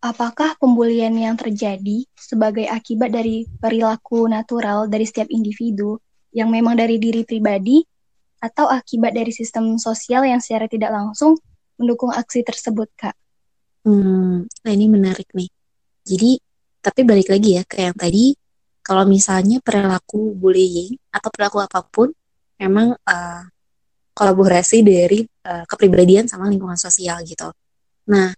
apakah 0.06 0.54
pembulian 0.62 1.18
yang 1.18 1.34
terjadi 1.34 2.06
sebagai 2.14 2.70
akibat 2.70 3.10
dari 3.10 3.50
perilaku 3.58 4.30
natural 4.30 4.86
dari 4.86 5.06
setiap 5.10 5.30
individu 5.34 5.98
yang 6.36 6.52
memang 6.52 6.78
dari 6.78 7.02
diri 7.02 7.26
pribadi 7.26 7.82
atau 8.44 8.70
akibat 8.70 9.16
dari 9.16 9.34
sistem 9.34 9.82
sosial 9.82 10.28
yang 10.28 10.38
secara 10.38 10.70
tidak 10.70 10.94
langsung 10.94 11.40
mendukung 11.80 12.12
aksi 12.14 12.46
tersebut, 12.46 12.92
Kak? 12.94 13.16
Hmm, 13.88 14.46
nah 14.46 14.72
ini 14.72 14.86
menarik 14.86 15.32
nih. 15.34 15.50
Jadi, 16.06 16.38
tapi 16.84 17.02
balik 17.02 17.34
lagi 17.34 17.58
ya 17.58 17.64
ke 17.66 17.82
yang 17.82 17.98
tadi, 17.98 18.38
kalau 18.86 19.08
misalnya 19.10 19.58
perilaku 19.64 20.38
bullying 20.38 20.94
atau 21.10 21.30
perilaku 21.34 21.58
apa 21.64 21.82
pun 21.82 22.14
memang 22.62 22.94
uh, 22.94 23.42
kolaborasi 24.16 24.82
dari 24.82 25.28
uh, 25.28 25.68
kepribadian 25.68 26.26
sama 26.32 26.48
lingkungan 26.48 26.80
sosial 26.80 27.20
gitu. 27.28 27.52
Nah, 28.08 28.32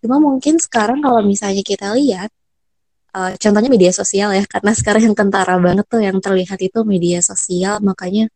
Cuma 0.00 0.16
mungkin 0.16 0.56
sekarang 0.56 1.04
kalau 1.04 1.20
misalnya 1.20 1.60
kita 1.60 1.92
lihat, 1.92 2.32
uh, 3.12 3.36
contohnya 3.36 3.68
media 3.68 3.92
sosial 3.92 4.32
ya, 4.32 4.44
karena 4.48 4.72
sekarang 4.72 5.12
yang 5.12 5.16
kentara 5.16 5.60
banget 5.60 5.84
tuh 5.86 6.00
yang 6.00 6.16
terlihat 6.24 6.56
itu 6.64 6.80
media 6.88 7.20
sosial, 7.20 7.84
makanya 7.84 8.32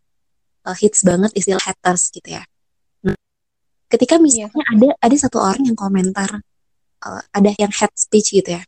uh, 0.69 0.77
hits 0.77 1.01
banget 1.09 1.33
istilah 1.33 1.65
haters 1.65 2.13
gitu 2.13 2.37
ya. 2.37 2.45
Nah, 3.01 3.17
ketika 3.89 4.21
misalnya 4.21 4.53
yeah. 4.53 4.73
ada 4.77 4.89
ada 5.01 5.17
satu 5.17 5.41
orang 5.41 5.65
yang 5.65 5.77
komentar, 5.77 6.45
uh, 7.01 7.23
ada 7.33 7.51
yang 7.57 7.73
hate 7.73 7.97
speech 7.97 8.37
gitu 8.37 8.61
ya, 8.61 8.63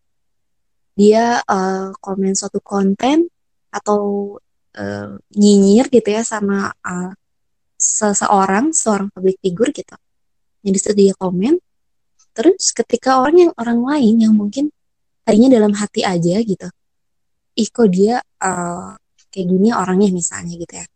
dia 0.97 1.25
uh, 1.45 1.93
komen 2.01 2.33
suatu 2.33 2.65
konten 2.65 3.29
atau 3.69 4.01
uh, 4.73 5.21
nyinyir 5.37 5.93
gitu 5.93 6.09
ya 6.17 6.25
sama 6.25 6.73
uh, 6.81 7.13
seseorang, 7.77 8.73
seorang 8.73 9.13
public 9.13 9.37
figure 9.45 9.71
gitu. 9.71 9.97
Yang 10.65 10.73
di 10.73 10.81
situ 10.83 10.93
dia 10.97 11.15
komen, 11.15 11.61
Terus 12.37 12.77
ketika 12.77 13.25
orang 13.25 13.49
yang 13.49 13.53
orang 13.57 13.81
lain 13.81 14.15
yang 14.29 14.35
mungkin 14.37 14.69
tadinya 15.25 15.57
dalam 15.57 15.73
hati 15.73 16.05
aja 16.05 16.37
gitu, 16.45 16.69
ih 17.57 17.69
kok 17.73 17.89
dia 17.89 18.21
uh, 18.21 18.93
kayak 19.33 19.47
gini 19.49 19.73
orangnya 19.73 20.13
misalnya 20.13 20.53
gitu 20.61 20.75
ya. 20.77 20.87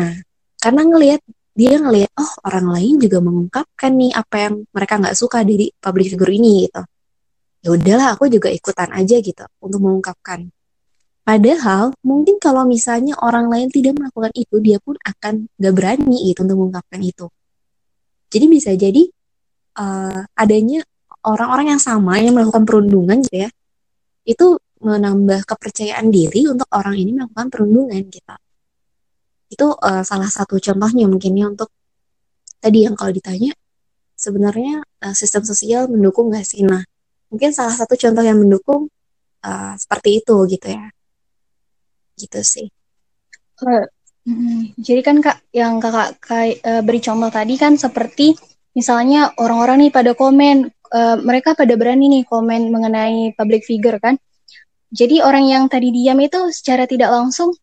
Nah, 0.00 0.16
karena 0.56 0.82
ngelihat 0.88 1.20
dia 1.52 1.76
ngelihat 1.76 2.08
oh 2.16 2.32
orang 2.48 2.72
lain 2.72 2.94
juga 2.96 3.20
mengungkapkan 3.20 3.92
nih 3.92 4.16
apa 4.16 4.36
yang 4.48 4.54
mereka 4.72 4.94
nggak 4.96 5.16
suka 5.20 5.44
dari 5.44 5.68
public 5.76 6.16
figure 6.16 6.32
ini 6.32 6.64
gitu. 6.64 6.82
Ya 7.62 7.68
udahlah 7.76 8.08
aku 8.16 8.32
juga 8.32 8.48
ikutan 8.48 8.88
aja 8.96 9.20
gitu 9.20 9.44
untuk 9.60 9.84
mengungkapkan. 9.84 10.48
Padahal 11.22 11.94
mungkin 12.02 12.42
kalau 12.42 12.66
misalnya 12.66 13.14
orang 13.22 13.46
lain 13.46 13.70
tidak 13.70 13.94
melakukan 13.94 14.34
itu, 14.34 14.58
dia 14.58 14.82
pun 14.82 14.98
akan 14.98 15.46
gak 15.54 15.74
berani 15.74 16.18
gitu 16.26 16.42
untuk 16.42 16.58
mengungkapkan 16.58 16.98
itu. 16.98 17.30
Jadi 18.32 18.46
bisa 18.50 18.74
jadi 18.74 19.06
uh, 19.78 20.26
adanya 20.34 20.82
orang-orang 21.22 21.76
yang 21.76 21.82
sama 21.82 22.18
yang 22.18 22.34
melakukan 22.34 22.66
perundungan 22.66 23.22
gitu 23.22 23.46
ya 23.46 23.50
itu 24.26 24.58
menambah 24.82 25.46
kepercayaan 25.46 26.10
diri 26.10 26.50
untuk 26.50 26.66
orang 26.74 26.98
ini 26.98 27.14
melakukan 27.14 27.46
perundungan 27.50 28.02
gitu. 28.10 28.34
Itu 29.46 29.66
uh, 29.78 30.02
salah 30.02 30.26
satu 30.26 30.58
contohnya 30.58 31.06
mungkin 31.06 31.38
ya 31.38 31.46
untuk 31.46 31.70
tadi 32.58 32.86
yang 32.86 32.98
kalau 32.98 33.14
ditanya 33.14 33.54
sebenarnya 34.18 34.82
uh, 34.82 35.14
sistem 35.14 35.46
sosial 35.46 35.86
mendukung 35.86 36.34
nggak 36.34 36.46
sih? 36.46 36.66
Nah 36.66 36.82
mungkin 37.30 37.54
salah 37.54 37.74
satu 37.74 37.94
contoh 37.94 38.22
yang 38.26 38.42
mendukung 38.42 38.90
uh, 39.46 39.74
seperti 39.78 40.22
itu 40.22 40.36
gitu 40.50 40.66
ya 40.66 40.90
gitu 42.22 42.38
sih 42.42 42.70
jadi 44.78 45.02
kan 45.02 45.18
kak 45.18 45.42
yang 45.50 45.82
kakak 45.82 46.14
kayak 46.22 46.62
uh, 46.62 46.82
beri 46.86 47.02
contoh 47.02 47.26
tadi 47.26 47.58
kan 47.58 47.74
seperti 47.74 48.38
misalnya 48.76 49.34
orang-orang 49.36 49.88
nih 49.88 49.92
pada 49.92 50.12
komen, 50.14 50.70
uh, 50.94 51.16
mereka 51.20 51.58
pada 51.58 51.74
berani 51.76 52.08
nih 52.08 52.24
komen 52.26 52.72
mengenai 52.72 53.36
public 53.36 53.66
figure 53.66 54.00
kan. 54.00 54.16
Jadi 54.92 55.24
orang 55.24 55.48
yang 55.48 55.64
tadi 55.72 55.88
diam 55.88 56.20
itu 56.20 56.52
secara 56.52 56.84
tidak 56.84 57.08
langsung 57.10 57.56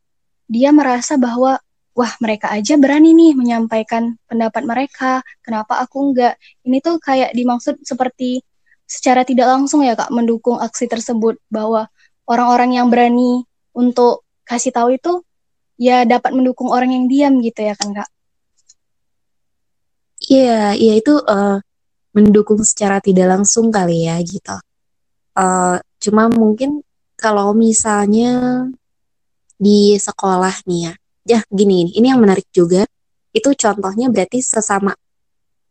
dia 0.49 0.73
merasa 0.73 1.13
bahwa 1.15 1.61
wah 1.93 2.13
mereka 2.19 2.49
aja 2.49 2.73
berani 2.75 3.13
nih 3.13 3.37
menyampaikan 3.37 4.17
pendapat 4.25 4.63
mereka, 4.65 5.21
kenapa 5.45 5.77
aku 5.79 6.09
enggak? 6.09 6.41
Ini 6.65 6.81
tuh 6.81 6.97
kayak 6.97 7.37
dimaksud 7.37 7.85
seperti 7.85 8.41
secara 8.89 9.21
tidak 9.21 9.45
langsung 9.45 9.85
ya 9.85 9.93
Kak 9.93 10.09
mendukung 10.09 10.57
aksi 10.57 10.89
tersebut 10.89 11.37
bahwa 11.53 11.85
orang-orang 12.25 12.81
yang 12.81 12.87
berani 12.89 13.45
untuk 13.77 14.25
kasih 14.49 14.73
tahu 14.73 14.97
itu 14.97 15.21
ya 15.77 16.03
dapat 16.09 16.33
mendukung 16.33 16.73
orang 16.73 16.89
yang 16.89 17.05
diam 17.05 17.33
gitu 17.45 17.61
ya 17.61 17.77
kan 17.77 17.93
Kak. 17.93 18.09
Iya, 20.19 20.75
iya 20.75 20.93
itu 20.99 21.15
uh, 21.15 21.61
mendukung 22.11 22.59
secara 22.65 22.99
tidak 22.99 23.29
langsung 23.29 23.71
kali 23.71 24.09
ya 24.09 24.19
gitu. 24.19 24.57
Uh, 25.37 25.79
cuma 26.01 26.27
mungkin 26.27 26.83
kalau 27.15 27.55
misalnya 27.55 28.65
di 29.55 29.95
sekolah 29.95 30.67
nih 30.67 30.91
ya, 30.91 30.93
ya 31.23 31.39
gini, 31.47 31.95
ini 31.95 32.11
yang 32.11 32.19
menarik 32.19 32.47
juga, 32.51 32.83
itu 33.31 33.49
contohnya 33.55 34.11
berarti 34.11 34.43
sesama 34.43 34.91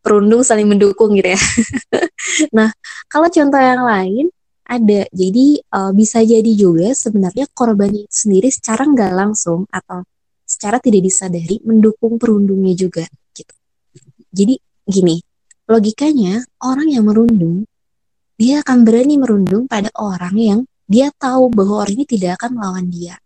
perundung 0.00 0.40
saling 0.40 0.64
mendukung 0.64 1.12
gitu 1.12 1.36
ya. 1.36 1.40
nah, 2.56 2.72
kalau 3.12 3.28
contoh 3.28 3.60
yang 3.60 3.84
lain 3.84 4.26
ada, 4.68 5.08
jadi 5.08 5.46
uh, 5.72 5.92
bisa 5.96 6.20
jadi 6.20 6.52
juga 6.52 6.92
sebenarnya 6.92 7.48
korban 7.56 7.88
sendiri 8.12 8.52
secara 8.52 8.84
nggak 8.84 9.12
langsung 9.16 9.64
atau 9.72 10.04
secara 10.44 10.76
tidak 10.76 11.08
disadari 11.08 11.56
mendukung 11.64 12.20
perundungnya 12.20 12.76
juga 12.76 13.04
gitu. 13.32 13.54
Jadi 14.28 14.60
gini, 14.84 15.16
logikanya 15.64 16.44
orang 16.60 16.88
yang 16.92 17.08
merundung 17.08 17.64
dia 18.38 18.62
akan 18.62 18.86
berani 18.86 19.18
merundung 19.18 19.66
pada 19.66 19.90
orang 19.98 20.36
yang 20.38 20.60
dia 20.86 21.10
tahu 21.18 21.50
bahwa 21.50 21.82
orang 21.82 21.98
ini 21.98 22.06
tidak 22.06 22.38
akan 22.38 22.50
melawan 22.54 22.86
dia. 22.86 23.18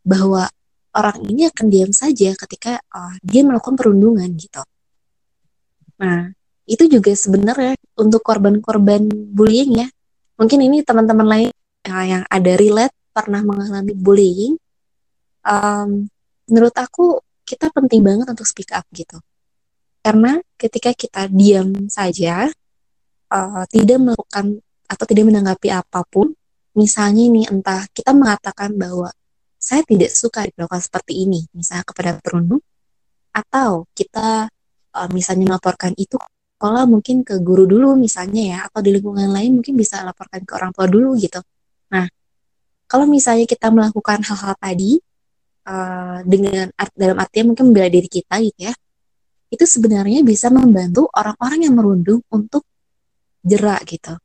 Bahwa 0.00 0.48
orang 0.96 1.20
ini 1.28 1.46
akan 1.52 1.66
diam 1.68 1.92
saja 1.92 2.32
ketika 2.32 2.80
uh, 2.90 3.14
dia 3.20 3.44
melakukan 3.44 3.76
perundungan 3.76 4.26
gitu. 4.40 4.64
Nah, 6.00 6.32
itu 6.64 6.88
juga 6.88 7.12
sebenarnya 7.12 7.76
untuk 8.00 8.24
korban-korban 8.24 9.04
bullying 9.10 9.84
ya. 9.84 9.88
Mungkin 10.40 10.58
ini 10.64 10.80
teman-teman 10.80 11.28
lain 11.28 11.50
yang 11.84 12.24
ada 12.24 12.52
relate 12.56 12.96
pernah 13.12 13.44
mengalami 13.44 13.92
bullying. 13.92 14.56
Um, 15.44 16.08
menurut 16.48 16.72
aku 16.80 17.20
kita 17.44 17.68
penting 17.68 18.00
banget 18.00 18.24
untuk 18.32 18.48
speak 18.48 18.72
up 18.72 18.88
gitu. 18.96 19.20
Karena 20.00 20.40
ketika 20.56 20.96
kita 20.96 21.28
diam 21.28 21.92
saja, 21.92 22.48
uh, 23.28 23.64
tidak 23.68 24.00
melakukan 24.00 24.64
atau 24.88 25.04
tidak 25.04 25.28
menanggapi 25.28 25.68
apa 25.76 26.00
pun, 26.08 26.32
misalnya 26.72 27.22
ini 27.28 27.42
entah 27.44 27.84
kita 27.92 28.16
mengatakan 28.16 28.72
bahwa 28.80 29.12
saya 29.60 29.84
tidak 29.84 30.08
suka 30.08 30.48
diperlakukan 30.48 30.80
seperti 30.80 31.28
ini, 31.28 31.44
misalnya 31.52 31.84
kepada 31.84 32.16
perundung, 32.16 32.64
atau 33.28 33.84
kita 33.92 34.48
uh, 34.96 35.08
misalnya 35.12 35.52
melaporkan 35.52 35.92
itu 36.00 36.16
sekolah 36.60 36.84
mungkin 36.84 37.24
ke 37.24 37.40
guru 37.40 37.64
dulu 37.64 37.96
misalnya 37.96 38.42
ya 38.44 38.58
atau 38.68 38.84
di 38.84 38.92
lingkungan 38.92 39.32
lain 39.32 39.64
mungkin 39.64 39.80
bisa 39.80 40.04
laporkan 40.04 40.44
ke 40.44 40.52
orang 40.52 40.76
tua 40.76 40.84
dulu 40.84 41.16
gitu. 41.16 41.40
Nah, 41.88 42.04
kalau 42.84 43.08
misalnya 43.08 43.48
kita 43.48 43.72
melakukan 43.72 44.20
hal-hal 44.20 44.52
tadi 44.60 45.00
uh, 45.64 46.20
dengan 46.20 46.68
art, 46.76 46.92
dalam 46.92 47.16
artian 47.16 47.48
mungkin 47.48 47.72
membela 47.72 47.88
diri 47.88 48.12
kita 48.12 48.44
gitu 48.44 48.68
ya, 48.68 48.76
itu 49.48 49.64
sebenarnya 49.64 50.20
bisa 50.20 50.52
membantu 50.52 51.08
orang-orang 51.16 51.64
yang 51.64 51.80
merundung 51.80 52.20
untuk 52.28 52.68
jerak 53.40 53.80
gitu. 53.88 54.20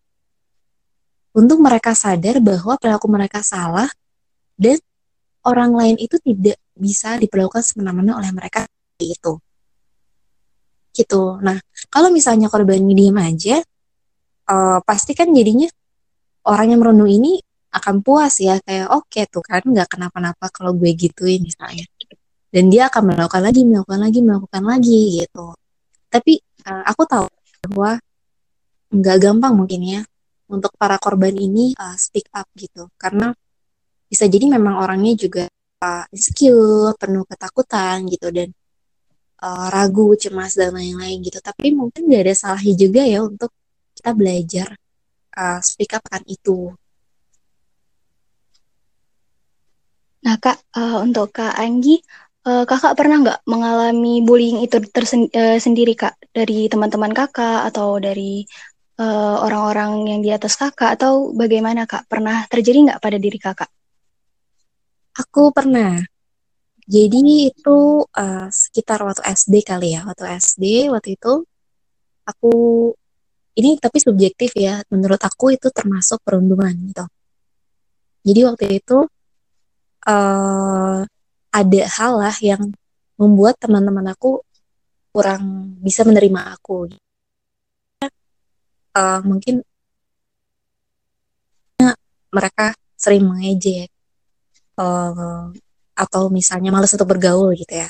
Untuk 1.39 1.63
mereka 1.63 1.95
sadar 1.95 2.43
bahwa 2.43 2.75
perilaku 2.75 3.07
mereka 3.07 3.47
salah 3.47 3.87
dan 4.59 4.75
orang 5.47 5.71
lain 5.71 5.95
itu 6.03 6.19
tidak 6.19 6.59
bisa 6.75 7.15
diperlakukan 7.15 7.63
semena-mena 7.63 8.19
oleh 8.19 8.35
mereka 8.35 8.67
itu 8.99 9.39
gitu. 10.95 11.37
Nah, 11.43 11.59
kalau 11.91 12.07
misalnya 12.09 12.47
korbannya 12.47 12.95
diem 12.95 13.17
aja, 13.19 13.59
uh, 14.47 14.79
pasti 14.87 15.11
kan 15.11 15.27
jadinya 15.35 15.67
orang 16.47 16.73
yang 16.73 16.79
merundung 16.79 17.11
ini 17.11 17.41
akan 17.75 17.99
puas 17.99 18.39
ya 18.39 18.55
kayak 18.63 18.87
oke 18.87 19.11
okay, 19.11 19.27
tuh 19.27 19.43
kan 19.43 19.59
nggak 19.59 19.91
kenapa-napa 19.91 20.47
kalau 20.55 20.71
gue 20.71 20.95
gituin 20.95 21.43
misalnya. 21.43 21.83
Dan 22.47 22.71
dia 22.71 22.87
akan 22.87 23.11
melakukan 23.11 23.43
lagi 23.43 23.61
melakukan 23.67 23.99
lagi 23.99 24.19
melakukan 24.23 24.63
lagi 24.63 24.99
gitu. 25.19 25.51
Tapi 26.07 26.39
uh, 26.63 26.83
aku 26.87 27.03
tahu 27.03 27.27
bahwa 27.75 27.99
nggak 28.95 29.17
gampang 29.19 29.53
mungkin 29.59 29.81
ya 29.83 30.01
untuk 30.47 30.71
para 30.79 30.95
korban 30.95 31.35
ini 31.35 31.75
uh, 31.75 31.99
speak 31.99 32.31
up 32.31 32.47
gitu. 32.55 32.87
Karena 32.95 33.35
bisa 34.07 34.23
jadi 34.31 34.47
memang 34.47 34.79
orangnya 34.79 35.19
juga 35.19 35.43
uh, 35.83 36.05
insecure 36.15 36.95
penuh 36.95 37.27
ketakutan 37.27 38.07
gitu 38.07 38.31
dan 38.31 38.55
uh, 39.41 39.67
ragu, 39.73 40.15
cemas 40.15 40.55
dan 40.55 40.75
lain-lain 40.75 41.19
gitu. 41.25 41.39
Tapi 41.43 41.73
mungkin 41.75 42.07
gak 42.07 42.23
ada 42.29 42.35
salahnya 42.35 42.73
juga 42.75 43.01
ya 43.03 43.19
untuk 43.25 43.51
kita 43.95 44.11
belajar 44.11 44.69
uh, 45.35 45.59
speak 45.59 45.95
up 45.95 46.03
kan 46.07 46.23
itu. 46.27 46.71
Nah 50.25 50.35
kak, 50.41 50.57
uh, 50.73 51.05
untuk 51.05 51.29
kak 51.37 51.53
Anggi, 51.53 52.01
uh, 52.49 52.65
kakak 52.65 52.97
pernah 52.97 53.21
nggak 53.21 53.39
mengalami 53.45 54.25
bullying 54.25 54.65
itu 54.65 54.81
tersendiri 54.89 55.93
uh, 55.93 55.99
kak 56.09 56.13
dari 56.33 56.65
teman-teman 56.65 57.13
kakak 57.13 57.69
atau 57.69 58.01
dari 58.01 58.41
orang-orang 59.43 59.91
uh, 60.01 60.07
yang 60.07 60.21
di 60.23 60.31
atas 60.31 60.55
kakak 60.55 60.97
atau 60.97 61.35
bagaimana 61.35 61.85
kak? 61.85 62.07
Pernah 62.09 62.47
terjadi 62.49 62.89
nggak 62.89 63.01
pada 63.03 63.17
diri 63.19 63.37
kakak? 63.37 63.69
Aku 65.15 65.51
pernah. 65.53 66.14
Jadi 66.85 67.49
itu 67.49 68.05
uh, 68.05 68.47
sekitar 68.53 69.01
waktu 69.01 69.25
SD 69.25 69.65
kali 69.65 69.97
ya, 69.97 70.05
waktu 70.05 70.37
SD 70.37 70.93
waktu 70.93 71.17
itu 71.17 71.41
aku 72.29 72.53
ini 73.57 73.81
tapi 73.81 73.97
subjektif 73.97 74.53
ya, 74.53 74.85
menurut 74.93 75.17
aku 75.17 75.57
itu 75.57 75.73
termasuk 75.73 76.21
perundungan 76.21 76.73
gitu. 76.89 77.05
Jadi 78.25 78.39
waktu 78.45 78.65
itu 78.81 78.97
uh, 80.05 80.99
ada 81.49 81.81
hal 81.97 82.11
lah 82.21 82.35
yang 82.43 82.69
membuat 83.17 83.57
teman-teman 83.57 84.13
aku 84.13 84.45
kurang 85.09 85.73
bisa 85.81 86.03
menerima 86.05 86.53
aku. 86.53 86.91
Uh, 88.95 89.19
mungkin 89.25 89.65
mereka 92.31 92.75
sering 92.99 93.23
mengejek 93.23 93.87
uh, 94.79 95.51
atau 95.95 96.27
misalnya 96.27 96.69
males 96.75 96.91
untuk 96.91 97.09
bergaul 97.09 97.55
gitu 97.55 97.71
ya. 97.71 97.89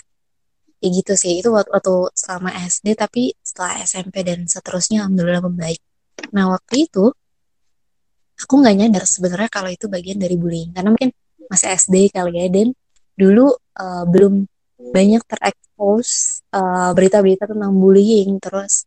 Ya 0.83 0.87
gitu 0.93 1.13
sih 1.17 1.41
itu 1.41 1.49
waktu, 1.49 1.71
waktu 1.73 1.93
selama 2.13 2.49
SD 2.53 2.93
tapi 2.93 3.33
setelah 3.41 3.81
SMP 3.81 4.21
dan 4.21 4.45
seterusnya 4.45 5.03
alhamdulillah 5.03 5.43
membaik. 5.43 5.81
Nah 6.31 6.53
waktu 6.53 6.85
itu 6.85 7.09
aku 8.35 8.53
nggak 8.61 8.75
nyadar 8.77 9.03
sebenarnya 9.07 9.49
kalau 9.49 9.69
itu 9.71 9.89
bagian 9.89 10.19
dari 10.19 10.35
bullying 10.37 10.75
karena 10.75 10.93
mungkin 10.93 11.09
masih 11.49 11.73
SD 11.73 12.11
kali 12.13 12.41
ya 12.41 12.47
dan 12.51 12.67
dulu 13.15 13.55
uh, 13.79 14.03
belum 14.05 14.43
banyak 14.91 15.23
terekspos 15.23 16.41
uh, 16.51 16.91
berita-berita 16.91 17.47
tentang 17.47 17.73
bullying 17.73 18.37
terus 18.43 18.85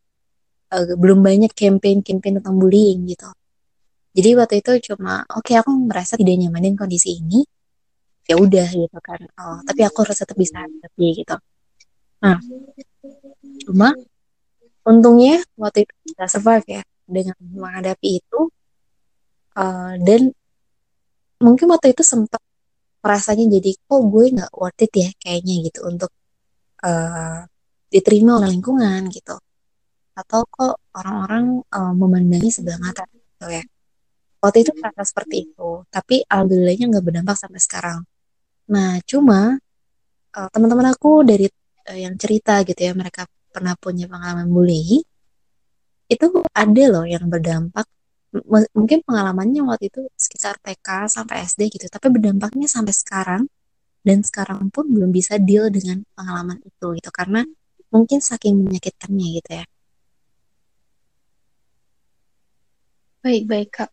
uh, 0.70 0.94
belum 0.94 1.24
banyak 1.24 1.52
campaign-campaign 1.56 2.40
tentang 2.42 2.56
bullying 2.60 3.08
gitu. 3.08 3.28
Jadi 4.12 4.30
waktu 4.36 4.54
itu 4.60 4.92
cuma 4.92 5.24
oke 5.32 5.48
okay, 5.48 5.56
aku 5.60 5.70
merasa 5.72 6.18
tidak 6.18 6.36
nyamanin 6.36 6.76
kondisi 6.76 7.16
ini 7.16 7.40
ya 8.28 8.36
udah 8.36 8.68
gitu 8.68 8.98
kan. 9.00 9.20
Oh 9.40 9.58
tapi 9.64 9.80
aku 9.88 10.04
harus 10.04 10.20
tetap 10.20 10.36
bisa 10.36 10.60
hadapi 10.60 11.06
gitu. 11.24 11.36
Nah 12.20 12.36
cuma 13.64 13.96
untungnya 14.84 15.40
waktu 15.56 15.84
itu 15.88 15.92
bisa 16.04 16.24
survive 16.28 16.66
ya 16.68 16.82
dengan 17.08 17.36
menghadapi 17.40 18.08
itu 18.20 18.40
uh, 19.56 19.94
dan 20.00 20.32
mungkin 21.40 21.66
waktu 21.72 21.96
itu 21.96 22.04
sempat 22.04 22.40
rasanya 23.00 23.48
jadi 23.56 23.70
kok 23.80 24.00
gue 24.12 24.24
nggak 24.36 24.52
worth 24.52 24.84
it 24.84 24.92
ya 24.92 25.08
kayaknya 25.22 25.54
gitu 25.72 25.80
untuk 25.88 26.12
uh, 26.84 27.48
diterima 27.88 28.36
oleh 28.36 28.52
lingkungan 28.52 29.08
gitu. 29.08 29.36
Atau 30.18 30.44
kok 30.50 30.82
orang-orang 30.92 31.64
uh, 31.72 31.94
memandangi 31.96 32.50
sebelah 32.52 32.76
mata 32.82 33.08
gitu 33.08 33.48
ya. 33.48 33.64
Waktu 34.44 34.58
itu 34.68 34.70
terasa 34.76 35.02
seperti 35.08 35.36
itu 35.48 35.68
tapi 35.88 36.22
alhamdulillahnya 36.28 36.84
nggak 36.92 37.04
berdampak 37.06 37.36
sampai 37.40 37.60
sekarang 37.62 37.98
Nah, 38.68 39.00
cuma 39.10 39.56
uh, 40.36 40.48
teman-teman 40.52 40.92
aku 40.92 41.24
dari 41.24 41.46
uh, 41.88 41.98
yang 41.98 42.14
cerita 42.20 42.60
gitu 42.68 42.80
ya, 42.88 42.92
mereka 42.92 43.24
pernah 43.52 43.74
punya 43.80 44.04
pengalaman 44.12 44.48
bullying, 44.52 45.02
itu 46.08 46.26
ada 46.52 46.84
loh 46.92 47.04
yang 47.08 47.24
berdampak. 47.32 47.86
M 48.28 48.64
mungkin 48.76 49.00
pengalamannya 49.08 49.64
waktu 49.64 49.88
itu 49.88 50.00
sekitar 50.12 50.60
TK 50.60 51.08
sampai 51.08 51.48
SD 51.48 51.60
gitu, 51.72 51.86
tapi 51.88 52.12
berdampaknya 52.12 52.68
sampai 52.68 52.92
sekarang 52.92 53.42
dan 54.04 54.18
sekarang 54.24 54.68
pun 54.68 54.84
belum 54.88 55.10
bisa 55.12 55.40
deal 55.40 55.72
dengan 55.72 56.04
pengalaman 56.16 56.60
itu 56.64 56.86
gitu 57.00 57.10
karena 57.12 57.40
mungkin 57.88 58.20
saking 58.20 58.54
menyakitkannya 58.68 59.28
gitu 59.40 59.50
ya. 59.60 59.64
Baik, 63.24 63.44
baik 63.50 63.68
Kak. 63.72 63.90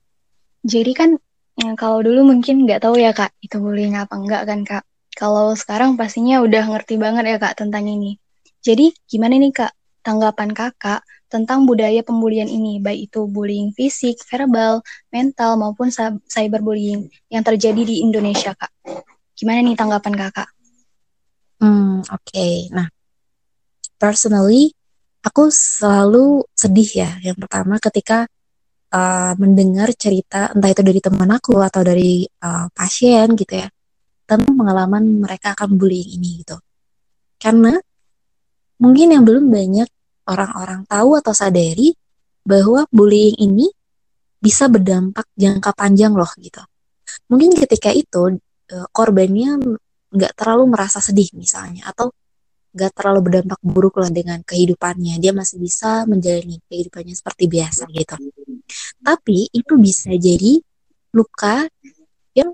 Jadi 0.67 0.91
kan 0.95 1.09
kalau 1.55 2.03
dulu 2.03 2.35
mungkin 2.35 2.67
nggak 2.67 2.83
tahu 2.83 2.99
ya 2.99 3.15
kak, 3.15 3.31
itu 3.39 3.55
bullying 3.63 3.95
apa 3.95 4.11
enggak 4.19 4.43
kan 4.43 4.59
kak. 4.67 4.83
Kalau 5.15 5.55
sekarang 5.55 5.95
pastinya 5.95 6.43
udah 6.43 6.67
ngerti 6.67 6.99
banget 6.99 7.23
ya 7.31 7.37
kak 7.39 7.55
tentang 7.55 7.87
ini. 7.87 8.19
Jadi 8.59 8.91
gimana 9.07 9.39
nih 9.39 9.55
kak 9.55 9.71
tanggapan 10.03 10.51
kakak 10.51 11.01
tentang 11.31 11.63
budaya 11.63 12.03
pembulian 12.03 12.51
ini, 12.51 12.83
baik 12.83 13.09
itu 13.11 13.25
bullying 13.25 13.71
fisik, 13.71 14.19
verbal, 14.27 14.83
mental 15.09 15.55
maupun 15.55 15.89
cyberbullying 16.27 17.07
yang 17.31 17.43
terjadi 17.43 17.81
di 17.87 18.03
Indonesia 18.03 18.51
kak. 18.51 18.71
Gimana 19.35 19.63
nih 19.63 19.75
tanggapan 19.79 20.13
kakak? 20.15 20.49
Hmm 21.63 22.03
oke. 22.03 22.19
Okay. 22.27 22.67
Nah, 22.75 22.91
personally 23.95 24.75
aku 25.23 25.47
selalu 25.47 26.43
sedih 26.51 26.89
ya. 27.07 27.09
Yang 27.23 27.47
pertama 27.47 27.79
ketika 27.79 28.27
uh, 28.95 29.33
mendengar 29.35 29.91
cerita 29.93 30.55
entah 30.55 30.71
itu 30.71 30.81
dari 30.81 30.99
teman 31.03 31.29
aku 31.35 31.59
atau 31.59 31.81
dari 31.83 32.23
uh, 32.23 32.67
pasien 32.71 33.35
gitu 33.35 33.53
ya 33.59 33.67
tentang 34.25 34.57
pengalaman 34.57 35.21
mereka 35.21 35.53
akan 35.53 35.77
bullying 35.77 36.17
ini 36.17 36.41
gitu. 36.41 36.57
Karena 37.37 37.77
mungkin 38.81 39.13
yang 39.13 39.23
belum 39.27 39.51
banyak 39.51 39.89
orang-orang 40.25 40.81
tahu 40.89 41.21
atau 41.21 41.33
sadari 41.35 41.93
bahwa 42.41 42.89
bullying 42.89 43.37
ini 43.37 43.69
bisa 44.41 44.65
berdampak 44.65 45.29
jangka 45.37 45.75
panjang 45.77 46.17
loh 46.17 46.29
gitu. 46.41 46.61
Mungkin 47.29 47.53
ketika 47.53 47.93
itu 47.93 48.41
uh, 48.73 48.87
korbannya 48.89 49.61
nggak 50.09 50.33
terlalu 50.33 50.73
merasa 50.73 51.03
sedih 51.03 51.29
misalnya 51.37 51.91
atau 51.91 52.09
nggak 52.75 52.91
terlalu 52.97 53.19
berdampak 53.29 53.59
buruk 53.61 54.01
lah 54.01 54.09
dengan 54.09 54.41
kehidupannya. 54.41 55.21
Dia 55.21 55.31
masih 55.37 55.61
bisa 55.61 56.09
menjalani 56.09 56.59
kehidupannya 56.65 57.13
seperti 57.13 57.45
biasa 57.45 57.87
gitu 57.93 58.15
tapi 59.01 59.47
itu 59.53 59.73
bisa 59.77 60.11
jadi 60.13 60.59
luka 61.15 61.65
yang 62.35 62.51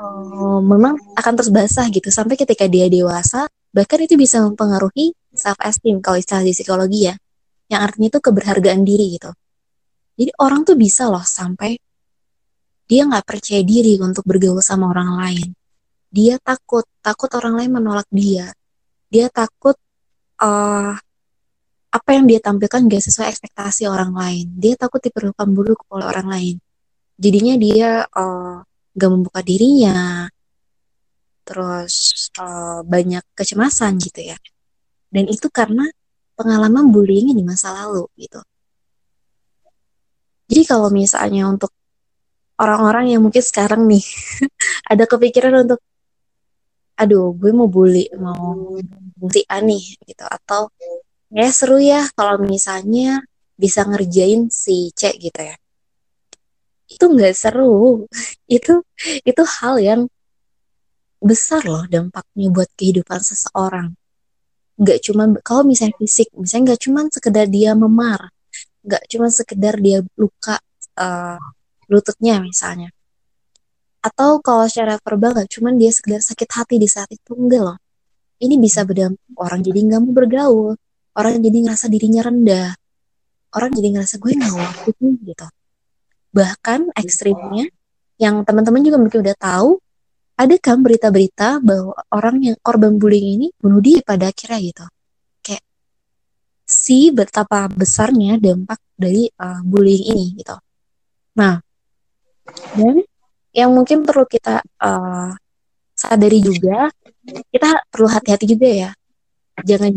uh, 0.00 0.60
memang 0.60 0.98
akan 1.14 1.32
terus 1.38 1.52
basah 1.52 1.86
gitu. 1.92 2.08
Sampai 2.10 2.34
ketika 2.34 2.66
dia 2.66 2.90
dewasa 2.90 3.46
bahkan 3.70 4.02
itu 4.02 4.18
bisa 4.18 4.42
mempengaruhi 4.42 5.14
self 5.30 5.60
esteem 5.62 6.02
kalau 6.02 6.18
istilah 6.18 6.42
di 6.42 6.52
psikologi 6.52 7.00
ya. 7.06 7.14
Yang 7.70 7.80
artinya 7.86 8.08
itu 8.10 8.20
keberhargaan 8.20 8.82
diri 8.82 9.06
gitu. 9.14 9.30
Jadi 10.18 10.30
orang 10.42 10.66
tuh 10.66 10.74
bisa 10.74 11.06
loh 11.06 11.22
sampai 11.22 11.78
dia 12.90 13.06
nggak 13.06 13.22
percaya 13.22 13.62
diri 13.62 13.94
untuk 14.02 14.26
bergaul 14.26 14.58
sama 14.58 14.90
orang 14.90 15.14
lain. 15.22 15.48
Dia 16.10 16.42
takut 16.42 16.82
takut 16.98 17.30
orang 17.38 17.62
lain 17.62 17.70
menolak 17.70 18.10
dia. 18.10 18.50
Dia 19.06 19.30
takut 19.30 19.78
uh, 20.42 20.98
apa 21.90 22.10
yang 22.14 22.24
dia 22.30 22.38
tampilkan 22.38 22.86
gak 22.86 23.02
sesuai 23.02 23.26
ekspektasi 23.34 23.90
orang 23.90 24.14
lain. 24.14 24.46
Dia 24.54 24.78
takut 24.78 25.02
diperlukan 25.02 25.48
buruk 25.50 25.82
oleh 25.90 26.06
orang 26.06 26.26
lain. 26.30 26.56
Jadinya 27.18 27.54
dia 27.58 28.06
uh, 28.06 28.62
gak 28.94 29.10
membuka 29.10 29.42
dirinya. 29.42 30.30
Terus 31.42 32.30
uh, 32.38 32.86
banyak 32.86 33.26
kecemasan 33.34 33.98
gitu 33.98 34.22
ya. 34.22 34.38
Dan 35.10 35.26
itu 35.26 35.50
karena 35.50 35.90
pengalaman 36.38 36.94
bullying 36.94 37.34
di 37.34 37.42
masa 37.42 37.74
lalu 37.74 38.06
gitu. 38.14 38.38
Jadi 40.46 40.62
kalau 40.66 40.94
misalnya 40.94 41.50
untuk 41.50 41.74
orang-orang 42.54 43.14
yang 43.14 43.22
mungkin 43.22 43.42
sekarang 43.42 43.90
nih 43.90 44.02
ada 44.94 45.04
kepikiran 45.10 45.66
untuk 45.66 45.82
aduh 47.00 47.32
gue 47.32 47.50
mau 47.50 47.66
bully 47.66 48.06
mau 48.14 48.78
si 49.34 49.42
aneh 49.50 49.98
gitu. 50.06 50.22
Atau 50.22 50.70
ya 51.30 51.48
seru 51.54 51.78
ya 51.78 52.10
kalau 52.18 52.42
misalnya 52.42 53.22
bisa 53.54 53.86
ngerjain 53.86 54.50
si 54.50 54.90
C 54.96 55.14
gitu 55.14 55.40
ya. 55.40 55.56
Itu 56.90 57.04
nggak 57.06 57.34
seru. 57.36 58.06
Itu 58.56 58.82
itu 59.22 59.42
hal 59.46 59.78
yang 59.78 60.00
besar 61.22 61.62
loh 61.62 61.86
dampaknya 61.86 62.50
buat 62.50 62.66
kehidupan 62.74 63.20
seseorang. 63.22 63.94
Nggak 64.80 64.98
cuma 65.06 65.30
kalau 65.46 65.62
misalnya 65.62 65.94
fisik 66.02 66.34
misalnya 66.34 66.74
nggak 66.74 66.82
cuma 66.82 67.00
sekedar 67.12 67.46
dia 67.46 67.78
memar 67.78 68.34
nggak 68.80 69.04
cuma 69.12 69.28
sekedar 69.28 69.76
dia 69.76 70.00
luka 70.16 70.56
uh, 70.98 71.38
lututnya 71.86 72.40
misalnya. 72.40 72.90
Atau 74.00 74.40
kalau 74.40 74.64
secara 74.64 74.96
verbal 74.98 75.36
nggak 75.36 75.50
cuma 75.52 75.70
dia 75.76 75.92
sekedar 75.92 76.24
sakit 76.24 76.48
hati 76.48 76.76
di 76.80 76.88
saat 76.88 77.12
itu 77.12 77.36
enggak 77.36 77.62
loh. 77.62 77.78
Ini 78.40 78.56
bisa 78.56 78.82
berdampak 78.88 79.36
orang 79.36 79.60
jadi 79.60 79.78
nggak 79.84 80.00
mau 80.00 80.12
bergaul 80.16 80.72
orang 81.16 81.42
jadi 81.42 81.58
ngerasa 81.66 81.86
dirinya 81.90 82.22
rendah. 82.26 82.70
Orang 83.50 83.74
jadi 83.74 83.98
ngerasa 83.98 84.22
gue 84.22 84.32
nggak 84.36 84.54
waktu 84.54 84.90
gitu. 85.26 85.46
Bahkan 86.30 86.94
ekstrimnya 86.94 87.66
yang 88.20 88.46
teman-teman 88.46 88.84
juga 88.84 88.98
mungkin 89.00 89.26
udah 89.26 89.36
tahu 89.38 89.80
ada 90.40 90.56
kan 90.56 90.80
berita-berita 90.80 91.60
bahwa 91.60 91.92
orang 92.14 92.40
yang 92.40 92.56
korban 92.64 92.96
bullying 92.96 93.36
ini 93.40 93.46
bunuh 93.58 93.82
diri 93.82 94.00
pada 94.00 94.30
akhirnya 94.30 94.60
gitu. 94.62 94.86
Kayak 95.42 95.64
si 96.64 97.10
betapa 97.10 97.66
besarnya 97.68 98.38
dampak 98.38 98.78
dari 98.94 99.28
uh, 99.36 99.60
bullying 99.66 100.04
ini 100.14 100.26
gitu. 100.40 100.56
Nah 101.36 101.58
dan 102.78 103.02
yang 103.50 103.70
mungkin 103.74 104.06
perlu 104.06 104.24
kita 104.30 104.62
uh, 104.62 105.34
sadari 105.94 106.38
juga 106.40 106.88
kita 107.50 107.82
perlu 107.90 108.08
hati-hati 108.08 108.46
juga 108.46 108.68
ya. 108.70 108.90
Jangan 109.60 109.90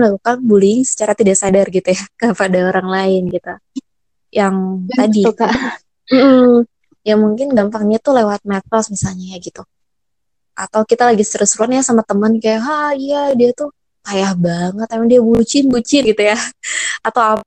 melakukan 0.00 0.40
bullying 0.40 0.82
secara 0.82 1.12
tidak 1.12 1.36
sadar 1.36 1.66
gitu 1.68 1.92
ya 1.92 2.02
kepada 2.20 2.58
orang 2.72 2.88
lain 2.88 3.22
gitu. 3.28 3.52
Yang 4.32 4.54
ya, 4.88 4.94
tadi. 4.96 5.22
mm, 6.10 6.54
ya 7.04 7.14
mungkin 7.20 7.46
gampangnya 7.52 7.98
tuh 8.00 8.16
lewat 8.16 8.40
medsos 8.48 8.88
misalnya 8.88 9.36
ya 9.36 9.38
gitu. 9.38 9.62
Atau 10.56 10.88
kita 10.88 11.08
lagi 11.08 11.24
seru-seruan 11.24 11.76
ya 11.76 11.82
sama 11.84 12.00
teman 12.04 12.40
kayak 12.40 12.60
ha 12.64 12.96
iya 12.96 13.32
dia 13.36 13.52
tuh 13.52 13.68
payah 14.00 14.32
banget 14.32 14.88
emang 14.96 15.08
dia 15.12 15.20
bucin 15.20 15.68
bucin 15.68 16.02
gitu 16.08 16.22
ya. 16.24 16.36
Atau 17.06 17.20
apa 17.20 17.44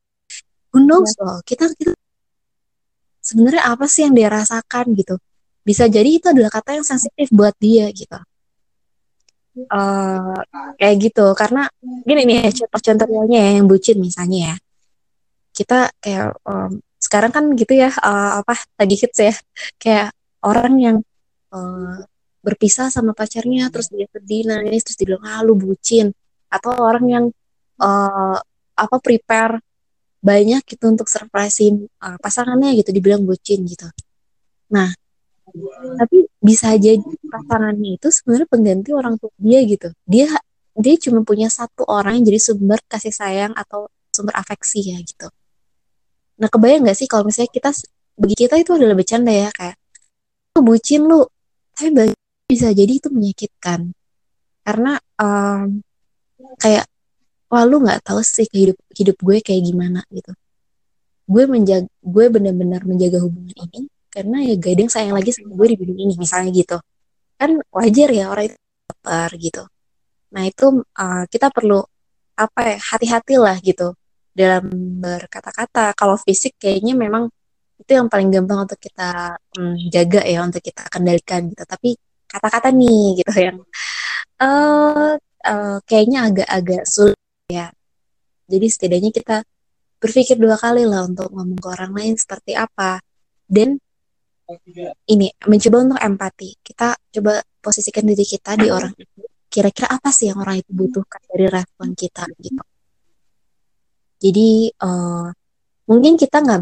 who 0.73 0.85
knows 0.85 1.13
ya. 1.17 1.25
loh 1.25 1.39
kita 1.41 1.65
kita 1.73 1.93
sebenarnya 3.23 3.63
apa 3.65 3.85
sih 3.89 4.05
yang 4.05 4.13
dia 4.13 4.29
rasakan 4.29 4.93
gitu. 4.93 5.17
Bisa 5.63 5.87
jadi 5.87 6.09
itu 6.19 6.27
adalah 6.27 6.51
kata 6.51 6.77
yang 6.77 6.85
sensitif 6.85 7.31
buat 7.31 7.55
dia 7.57 7.87
gitu 7.89 8.19
uh, 9.55 10.39
kayak 10.77 10.95
gitu. 10.99 11.25
Karena 11.37 11.69
gini 12.07 12.21
nih 12.25 12.51
contoh-contoh 12.51 13.05
realnya 13.09 13.39
ya 13.39 13.51
yang 13.61 13.67
bucin 13.69 13.97
misalnya 14.01 14.39
ya. 14.53 14.55
Kita 15.53 15.79
kayak 16.01 16.41
um, 16.47 16.81
sekarang 16.97 17.31
kan 17.35 17.43
gitu 17.53 17.73
ya 17.77 17.93
uh, 17.93 18.41
apa 18.41 18.57
lagi 18.79 18.95
hits 18.97 19.19
ya. 19.19 19.35
Kayak 19.77 20.15
orang 20.43 20.73
yang 20.81 20.97
uh, 21.53 21.97
berpisah 22.43 22.91
sama 22.91 23.15
pacarnya 23.15 23.71
terus 23.71 23.87
dia 23.87 24.09
sedih 24.11 24.49
nangis 24.49 24.83
terus 24.83 24.97
dibilang 24.99 25.23
ah 25.23 25.41
lu 25.45 25.53
bucin. 25.55 26.11
Atau 26.49 26.73
orang 26.77 27.05
yang 27.09 27.25
uh, 27.81 28.37
apa 28.73 28.95
prepare 29.01 29.61
banyak 30.23 30.63
gitu 30.63 30.87
untuk 30.87 31.11
surprisein 31.11 31.83
uh, 31.99 32.15
pasangannya 32.17 32.79
gitu 32.79 32.95
dibilang 32.95 33.27
bucin 33.27 33.67
gitu. 33.67 33.85
Nah, 34.71 34.89
tapi 35.99 36.25
bisa 36.39 36.75
jadi 36.79 37.03
pasangannya 37.29 37.99
itu 37.99 38.07
sebenarnya 38.09 38.47
pengganti 38.47 38.89
orang 38.95 39.15
tua 39.19 39.31
dia 39.37 39.59
gitu. 39.67 39.89
Dia 40.07 40.27
dia 40.73 40.95
cuma 40.97 41.21
punya 41.21 41.47
satu 41.51 41.85
orang 41.85 42.19
yang 42.21 42.25
jadi 42.33 42.39
sumber 42.41 42.79
kasih 42.89 43.13
sayang 43.13 43.53
atau 43.53 43.91
sumber 44.09 44.33
afeksi 44.37 44.93
ya 44.93 44.97
gitu. 45.03 45.29
Nah, 46.41 46.49
kebayang 46.49 46.89
gak 46.89 46.97
sih 46.97 47.05
kalau 47.05 47.29
misalnya 47.29 47.51
kita 47.53 47.69
bagi 48.17 48.35
kita 48.37 48.55
itu 48.57 48.71
adalah 48.73 48.95
bercanda 48.97 49.33
ya 49.33 49.49
kayak 49.53 49.77
lu 50.53 50.61
bucin 50.65 51.01
lu, 51.05 51.25
tapi 51.73 51.89
bagi 51.93 52.13
bisa 52.49 52.69
jadi 52.69 52.93
itu 53.01 53.09
menyakitkan 53.09 53.89
karena 54.61 55.01
um, 55.17 55.81
kayak 56.61 56.85
wah 57.51 57.63
lu 57.65 57.83
nggak 57.83 58.01
tahu 58.01 58.21
sih 58.23 58.47
hidup 58.49 58.77
hidup 58.95 59.17
gue 59.19 59.37
kayak 59.43 59.61
gimana 59.61 60.01
gitu 60.09 60.31
gue 61.23 61.43
menjaga 61.47 61.87
gue 61.89 62.25
benar-benar 62.31 62.81
menjaga 62.83 63.23
hubungan 63.23 63.53
ini 63.73 63.89
karena 64.13 64.37
ya 64.45 64.55
gading 64.61 64.89
sayang 64.93 65.17
lagi 65.17 65.33
sama 65.33 65.57
gue 65.57 65.67
di 65.73 65.77
bidang 65.81 65.99
ini 66.05 66.13
misalnya 66.21 66.53
gitu. 66.53 66.77
Kan 67.41 67.57
wajar 67.73 68.09
ya 68.13 68.29
orang 68.29 68.45
itu 68.53 68.57
baper 68.85 69.29
gitu. 69.41 69.63
Nah 70.33 70.43
itu 70.45 70.65
uh, 70.85 71.23
kita 71.33 71.49
perlu 71.49 71.81
apa 72.37 72.61
ya 72.73 72.77
hati-hati 72.77 73.35
lah 73.41 73.57
gitu. 73.57 73.97
Dalam 74.33 74.69
berkata-kata. 75.01 75.97
Kalau 75.97 76.17
fisik 76.21 76.57
kayaknya 76.61 76.93
memang 76.93 77.25
itu 77.81 77.91
yang 77.97 78.05
paling 78.05 78.29
gampang 78.29 78.69
untuk 78.69 78.77
kita 78.77 79.33
um, 79.57 79.73
jaga 79.89 80.21
ya 80.23 80.45
untuk 80.45 80.61
kita 80.61 80.85
kendalikan 80.93 81.49
gitu. 81.49 81.63
Tapi 81.65 81.97
kata-kata 82.29 82.69
nih 82.69 83.01
gitu 83.19 83.33
yang 83.33 83.57
uh, 84.41 85.17
uh, 85.45 85.77
kayaknya 85.89 86.29
agak-agak 86.29 86.83
sulit 86.85 87.17
ya. 87.49 87.73
Jadi 88.45 88.67
setidaknya 88.69 89.09
kita 89.09 89.37
berpikir 89.97 90.35
dua 90.37 90.59
kali 90.59 90.83
lah 90.85 91.07
untuk 91.07 91.31
ngomong 91.33 91.57
ke 91.57 91.67
orang 91.73 91.91
lain 91.97 92.13
seperti 92.13 92.53
apa. 92.53 93.01
Dan 93.49 93.81
ini 95.07 95.27
mencoba 95.47 95.77
untuk 95.83 95.99
empati 95.99 96.49
kita 96.59 96.95
coba 97.19 97.39
posisikan 97.63 98.03
diri 98.03 98.25
kita 98.27 98.59
di 98.59 98.67
orang 98.67 98.91
itu 98.95 99.23
kira-kira 99.47 99.87
apa 99.95 100.09
sih 100.09 100.33
yang 100.33 100.41
orang 100.41 100.59
itu 100.59 100.71
butuhkan 100.73 101.21
dari 101.29 101.45
respon 101.47 101.95
kita 101.95 102.27
gitu 102.41 102.63
jadi 104.19 104.49
uh, 104.83 105.29
mungkin 105.87 106.19
kita 106.19 106.43
nggak 106.43 106.61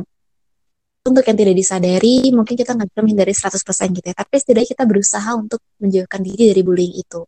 untuk 1.02 1.26
yang 1.26 1.38
tidak 1.38 1.56
disadari 1.58 2.30
mungkin 2.30 2.54
kita 2.54 2.78
nggak 2.78 2.88
bisa 2.94 3.00
menghindari 3.02 3.34
100% 3.34 3.98
gitu 3.98 4.06
ya 4.06 4.16
tapi 4.16 4.36
setidaknya 4.38 4.70
kita 4.78 4.84
berusaha 4.86 5.30
untuk 5.34 5.62
menjauhkan 5.82 6.22
diri 6.22 6.54
dari 6.54 6.62
bullying 6.62 6.94
itu 6.94 7.22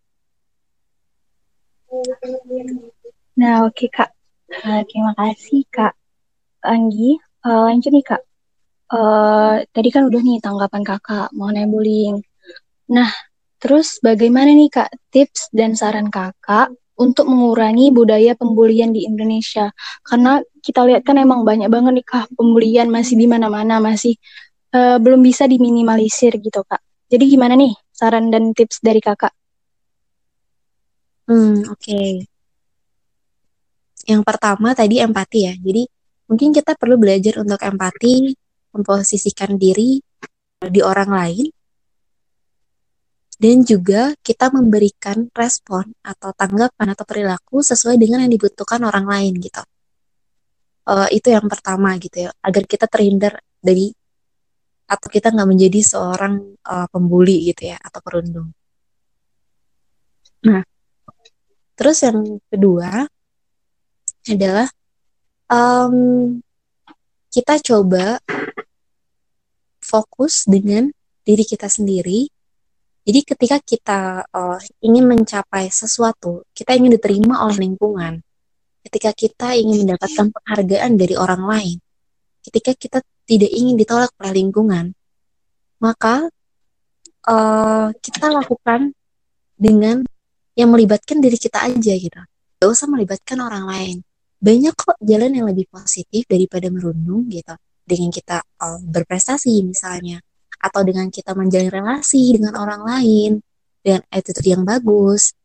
Nah, 3.38 3.66
oke 3.66 3.86
Kak. 3.90 4.10
Uh, 4.50 4.82
terima 4.90 5.14
kasih 5.18 5.66
Kak 5.70 5.94
Anggi. 6.66 7.18
Uh, 7.46 7.70
lanjut 7.70 7.92
nih 7.94 8.06
Kak. 8.06 8.22
Uh, 8.94 9.66
tadi 9.74 9.90
kan 9.90 10.06
udah 10.06 10.22
nih 10.22 10.38
tanggapan 10.38 10.86
Kakak 10.86 11.34
mengenai 11.34 11.66
bullying. 11.66 12.22
Nah, 12.94 13.10
terus 13.58 13.98
bagaimana 14.06 14.54
nih 14.54 14.70
Kak 14.70 14.94
tips 15.10 15.50
dan 15.50 15.74
saran 15.74 16.14
Kakak 16.14 16.70
untuk 16.94 17.26
mengurangi 17.26 17.90
budaya 17.90 18.38
pembulian 18.38 18.94
di 18.94 19.10
Indonesia? 19.10 19.74
Karena 20.06 20.38
kita 20.62 20.86
lihat 20.86 21.02
kan 21.02 21.18
emang 21.18 21.42
banyak 21.42 21.74
banget 21.74 21.94
nih 21.98 22.06
Kak 22.06 22.38
pembulian 22.38 22.94
masih 22.94 23.18
di 23.18 23.26
mana-mana, 23.26 23.82
masih 23.82 24.14
uh, 24.78 25.02
belum 25.02 25.26
bisa 25.26 25.50
diminimalisir 25.50 26.38
gitu 26.38 26.62
Kak. 26.62 27.10
Jadi 27.10 27.34
gimana 27.34 27.58
nih 27.58 27.74
saran 27.90 28.30
dan 28.30 28.54
tips 28.54 28.78
dari 28.86 29.02
Kakak? 29.02 29.34
Hmm, 31.26 31.66
oke. 31.66 31.82
Okay 31.82 32.30
yang 34.08 34.22
pertama 34.24 34.76
tadi 34.76 35.00
empati 35.00 35.40
ya. 35.48 35.54
Jadi 35.56 35.84
mungkin 36.28 36.52
kita 36.52 36.76
perlu 36.76 37.00
belajar 37.00 37.40
untuk 37.40 37.60
empati, 37.60 38.36
memposisikan 38.74 39.56
diri 39.56 40.02
di 40.64 40.82
orang 40.82 41.12
lain. 41.14 41.48
dan 43.44 43.66
juga 43.66 44.16
kita 44.24 44.54
memberikan 44.54 45.28
respon 45.36 45.92
atau 46.00 46.32
tanggapan 46.32 46.96
atau 46.96 47.04
perilaku 47.04 47.60
sesuai 47.60 48.00
dengan 48.00 48.24
yang 48.24 48.32
dibutuhkan 48.32 48.80
orang 48.86 49.04
lain 49.04 49.36
gitu. 49.42 49.60
Uh, 50.88 51.08
itu 51.12 51.32
yang 51.32 51.48
pertama 51.52 51.96
gitu 52.00 52.28
ya, 52.28 52.32
agar 52.44 52.64
kita 52.64 52.88
terhindar 52.88 53.40
dari 53.60 53.92
atau 54.88 55.08
kita 55.12 55.32
nggak 55.36 55.50
menjadi 55.50 55.80
seorang 55.84 56.60
uh, 56.64 56.88
pembuli 56.88 57.52
gitu 57.52 57.72
ya 57.72 57.78
atau 57.84 58.00
perundung. 58.04 58.48
Nah, 60.48 60.64
terus 61.76 62.00
yang 62.04 62.40
kedua 62.48 63.08
adalah 64.28 64.68
um, 65.52 65.96
kita 67.28 67.60
coba 67.60 68.24
fokus 69.84 70.48
dengan 70.48 70.90
diri 71.28 71.44
kita 71.44 71.68
sendiri. 71.68 72.32
Jadi 73.04 73.20
ketika 73.28 73.58
kita 73.60 74.00
uh, 74.32 74.60
ingin 74.80 75.04
mencapai 75.04 75.68
sesuatu, 75.68 76.48
kita 76.56 76.72
ingin 76.72 76.96
diterima 76.96 77.44
oleh 77.44 77.68
lingkungan. 77.68 78.24
Ketika 78.84 79.12
kita 79.12 79.60
ingin 79.60 79.88
mendapatkan 79.88 80.32
penghargaan 80.32 80.96
dari 80.96 81.16
orang 81.20 81.44
lain, 81.44 81.78
ketika 82.44 82.72
kita 82.76 83.00
tidak 83.28 83.52
ingin 83.52 83.76
ditolak 83.76 84.12
oleh 84.20 84.34
lingkungan, 84.40 84.96
maka 85.84 86.32
uh, 87.28 87.92
kita 88.00 88.32
lakukan 88.32 88.96
dengan 89.56 90.04
yang 90.56 90.70
melibatkan 90.72 91.20
diri 91.20 91.36
kita 91.40 91.64
aja 91.64 91.94
gitu. 91.96 92.22
Gak 92.60 92.70
usah 92.72 92.88
melibatkan 92.88 93.40
orang 93.44 93.68
lain. 93.68 93.98
Banyak 94.44 94.76
kok 94.76 95.00
jalan 95.00 95.32
yang 95.32 95.48
lebih 95.48 95.68
positif 95.72 96.28
daripada 96.28 96.68
merundung 96.68 97.28
gitu. 97.32 97.56
Dengan 97.84 98.10
kita 98.10 98.40
uh, 98.40 98.80
berprestasi 98.80 99.60
misalnya 99.68 100.24
atau 100.64 100.82
dengan 100.88 101.12
kita 101.12 101.36
menjalin 101.36 101.68
relasi 101.68 102.40
dengan 102.40 102.56
orang 102.56 102.82
lain 102.88 103.32
dengan 103.84 104.00
attitude 104.08 104.48
yang 104.48 104.64
bagus 104.64 105.36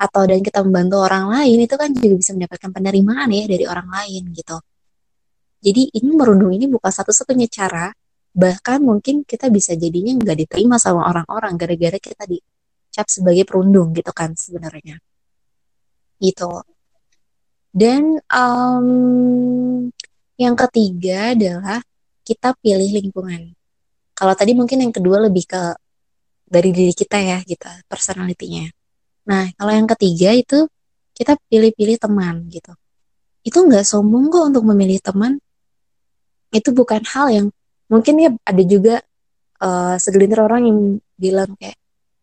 atau 0.00 0.26
dan 0.26 0.42
kita 0.42 0.66
membantu 0.66 1.06
orang 1.06 1.30
lain 1.30 1.62
itu 1.62 1.76
kan 1.78 1.94
juga 1.94 2.18
bisa 2.18 2.34
mendapatkan 2.34 2.70
penerimaan 2.74 3.30
ya 3.30 3.44
dari 3.46 3.64
orang 3.68 3.86
lain 3.86 4.32
gitu. 4.34 4.58
Jadi 5.60 5.92
ini 5.92 6.10
merundung 6.16 6.56
ini 6.56 6.66
bukan 6.66 6.88
satu-satunya 6.88 7.46
cara, 7.52 7.92
bahkan 8.32 8.80
mungkin 8.80 9.28
kita 9.28 9.52
bisa 9.52 9.76
jadinya 9.76 10.16
nggak 10.16 10.48
diterima 10.48 10.80
sama 10.80 11.04
orang-orang 11.04 11.52
gara-gara 11.60 12.00
kita 12.00 12.24
dicap 12.24 13.06
sebagai 13.12 13.44
perundung 13.44 13.92
gitu 13.92 14.08
kan 14.16 14.32
sebenarnya. 14.32 14.96
Gitu. 16.16 16.50
Dan 17.70 18.18
um, 18.24 19.92
yang 20.40 20.56
ketiga 20.56 21.36
adalah 21.36 21.84
kita 22.24 22.56
pilih 22.64 22.88
lingkungan 22.88 23.52
kalau 24.20 24.36
tadi 24.36 24.52
mungkin 24.52 24.84
yang 24.84 24.92
kedua 24.92 25.16
lebih 25.24 25.48
ke 25.48 25.62
dari 26.44 26.76
diri 26.76 26.92
kita 26.92 27.16
ya 27.16 27.40
gitu, 27.40 27.64
personalitinya. 27.88 28.68
Nah, 29.32 29.48
kalau 29.56 29.72
yang 29.72 29.88
ketiga 29.96 30.36
itu 30.36 30.68
kita 31.16 31.40
pilih-pilih 31.48 31.96
teman 31.96 32.44
gitu. 32.52 32.76
Itu 33.40 33.64
nggak 33.64 33.80
sombong 33.80 34.28
kok 34.28 34.44
untuk 34.52 34.68
memilih 34.68 35.00
teman. 35.00 35.40
Itu 36.52 36.76
bukan 36.76 37.00
hal 37.08 37.32
yang 37.32 37.46
mungkin 37.88 38.14
ya 38.20 38.30
ada 38.44 38.60
juga 38.60 39.00
uh, 39.64 39.96
segelintir 39.96 40.36
orang 40.44 40.68
yang 40.68 40.78
bilang 41.16 41.56
kayak 41.56 41.80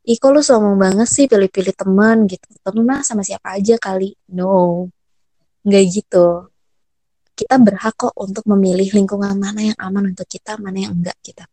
Ih 0.08 0.15
kok 0.21 0.32
lu 0.32 0.39
sombong 0.39 0.80
banget 0.80 1.10
sih 1.10 1.25
pilih-pilih 1.27 1.75
teman 1.75 2.30
gitu. 2.32 2.47
Temen 2.63 3.03
sama 3.03 3.27
siapa 3.27 3.60
aja 3.60 3.75
kali. 3.75 4.15
No. 4.32 4.88
Nggak 5.67 5.84
gitu. 5.91 6.47
Kita 7.38 7.62
berhak 7.62 7.93
kok 7.93 8.17
untuk 8.17 8.50
memilih 8.50 8.89
lingkungan 8.97 9.38
mana 9.38 9.62
yang 9.62 9.78
aman 9.78 10.10
untuk 10.10 10.26
kita, 10.26 10.58
mana 10.58 10.89
yang 10.89 10.97
enggak 10.97 11.17
kita. 11.21 11.45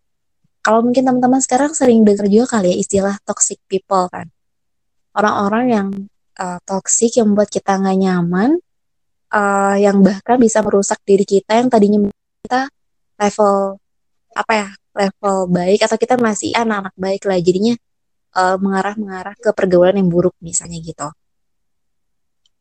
Kalau 0.65 0.81
mungkin 0.81 1.05
teman-teman 1.05 1.45
sekarang 1.45 1.77
sering 1.77 2.09
dengar 2.09 2.25
juga 2.25 2.57
kali 2.57 2.73
ya 2.73 2.77
istilah 2.81 3.15
toxic 3.29 3.61
people 3.69 4.09
kan. 4.09 4.33
Orang-orang 5.13 5.65
yang 5.69 5.89
uh, 6.41 6.57
toxic 6.65 7.21
yang 7.21 7.29
membuat 7.29 7.53
kita 7.53 7.77
nggak 7.77 7.97
nyaman, 8.01 8.57
uh, 9.29 9.77
yang 9.77 10.01
bahkan 10.01 10.41
bisa 10.41 10.65
merusak 10.65 11.03
diri 11.05 11.29
kita 11.29 11.59
yang 11.59 11.69
tadinya 11.69 12.09
kita 12.47 12.71
level 13.19 13.77
apa 14.35 14.53
ya 14.57 14.69
level 14.95 15.37
baik 15.51 15.81
atau 15.85 15.97
kita 15.99 16.15
masih 16.17 16.55
anak-anak 16.55 16.95
baik 16.95 17.23
lah 17.27 17.39
jadinya 17.43 17.75
uh, 18.39 18.57
mengarah-mengarah 18.59 19.35
ke 19.39 19.51
pergaulan 19.51 19.99
yang 19.99 20.09
buruk 20.11 20.35
misalnya 20.39 20.79
gitu. 20.79 21.09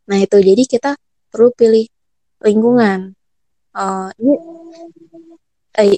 Nah 0.09 0.17
itu 0.19 0.37
jadi 0.41 0.63
kita 0.65 0.91
perlu 1.29 1.53
pilih 1.53 1.85
lingkungan. 2.43 3.15
Uh, 3.73 4.13
ini 4.21 4.35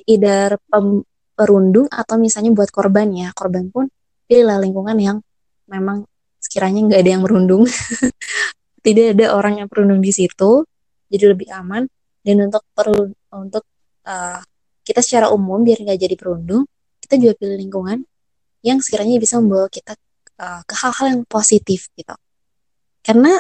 either 0.08 0.56
pem, 0.72 1.04
perundung 1.36 1.92
atau 1.92 2.16
misalnya 2.16 2.56
buat 2.56 2.72
korban 2.72 3.12
ya. 3.12 3.36
Korban 3.36 3.68
pun 3.74 3.92
pilihlah 4.30 4.62
lingkungan 4.64 4.96
yang 4.96 5.18
memang 5.68 6.08
sekiranya 6.40 6.86
nggak 6.88 7.02
ada 7.02 7.12
yang 7.18 7.24
merundung. 7.26 7.68
Tidak 8.86 9.18
ada 9.18 9.34
orang 9.34 9.66
yang 9.66 9.68
perundung 9.68 10.00
di 10.00 10.14
situ 10.14 10.64
jadi 11.10 11.36
lebih 11.36 11.50
aman. 11.52 11.90
Dan 12.26 12.50
untuk 12.50 12.64
perlu 12.74 13.12
untuk 13.36 13.66
uh, 14.06 14.40
kita 14.86 15.02
secara 15.02 15.34
umum 15.34 15.62
biar 15.66 15.82
nggak 15.82 16.00
jadi 16.00 16.16
perundung 16.18 16.66
kita 17.06 17.22
juga 17.22 17.34
pilih 17.38 17.58
lingkungan 17.62 18.02
yang 18.66 18.82
sekiranya 18.82 19.22
bisa 19.22 19.38
membawa 19.38 19.70
kita 19.70 19.94
uh, 20.42 20.66
ke 20.66 20.74
hal-hal 20.74 21.06
yang 21.14 21.22
positif 21.30 21.94
gitu. 21.94 22.18
Karena 23.06 23.38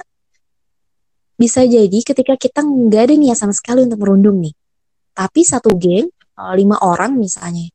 bisa 1.36 1.67
jadi 1.67 2.00
ketika 2.00 2.39
kita 2.39 2.63
nggak 2.63 3.12
ada 3.12 3.15
niat 3.19 3.38
sama 3.38 3.52
sekali 3.52 3.84
untuk 3.84 4.00
merundung 4.00 4.39
nih. 4.39 4.56
Tapi 5.15 5.41
satu 5.43 5.76
geng 5.76 6.08
uh, 6.39 6.54
lima 6.56 6.80
orang 6.80 7.15
misalnya. 7.19 7.67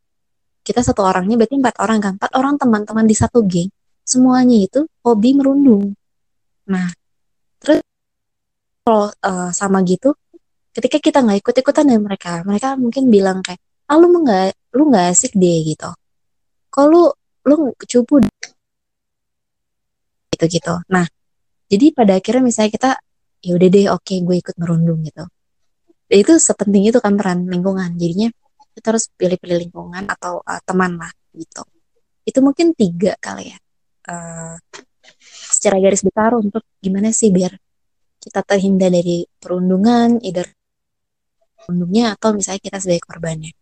Kita 0.60 0.84
satu 0.84 1.04
orangnya 1.04 1.40
berarti 1.40 1.56
empat 1.56 1.76
orang 1.80 1.98
kan? 2.00 2.12
Empat 2.16 2.32
orang 2.36 2.54
teman-teman 2.60 3.04
di 3.04 3.16
satu 3.16 3.44
geng 3.44 3.68
semuanya 4.04 4.56
itu 4.56 4.80
hobi 5.04 5.36
merundung. 5.36 5.92
Nah 6.72 6.88
terus 7.60 7.84
kalau 8.84 9.12
uh, 9.12 9.50
sama 9.52 9.84
gitu 9.84 10.16
ketika 10.72 10.96
kita 11.02 11.18
nggak 11.20 11.38
ikut 11.44 11.54
ikutan 11.60 11.84
dengan 11.84 12.02
mereka 12.08 12.40
mereka 12.46 12.78
mungkin 12.80 13.12
bilang 13.12 13.44
kayak 13.44 13.60
ah 13.90 13.98
lu 14.00 14.08
nggak 14.08 14.56
lu 14.76 14.82
nggak 14.88 15.06
asik 15.12 15.36
deh 15.36 15.58
gitu. 15.68 15.90
Kalau 16.72 16.88
lu 16.88 17.04
lu 17.44 17.54
cupu? 17.76 18.24
Gitu 20.32 20.44
gitu 20.48 20.74
nah 20.88 21.04
jadi 21.70 21.92
pada 21.94 22.18
akhirnya 22.18 22.42
misalnya 22.42 22.70
kita 22.72 22.90
ya 23.40 23.52
udah 23.56 23.68
deh 23.72 23.86
oke 23.88 24.04
okay, 24.04 24.18
gue 24.20 24.36
ikut 24.40 24.56
merundung 24.60 25.00
gitu. 25.04 25.24
Itu 26.10 26.36
sepenting 26.36 26.90
itu 26.90 26.98
kan 26.98 27.14
peran 27.14 27.46
lingkungan. 27.46 27.94
Jadinya 27.96 28.28
kita 28.74 28.94
harus 28.94 29.10
pilih-pilih 29.14 29.58
lingkungan 29.68 30.04
atau 30.08 30.42
uh, 30.44 30.60
teman 30.64 30.98
lah 31.00 31.12
gitu. 31.34 31.62
Itu 32.24 32.38
mungkin 32.44 32.76
tiga 32.76 33.16
kali 33.18 33.54
ya 33.54 33.58
uh, 34.10 34.56
secara 35.54 35.76
garis 35.82 36.02
besar 36.06 36.34
untuk 36.38 36.64
gimana 36.80 37.10
sih 37.14 37.30
biar 37.30 37.52
kita 38.20 38.40
terhindar 38.44 38.92
dari 38.92 39.24
perundungan 39.40 40.20
either 40.24 40.46
perundungnya 41.56 42.16
atau 42.16 42.36
misalnya 42.36 42.60
kita 42.60 42.78
sebagai 42.80 43.04
korbannya 43.04 43.52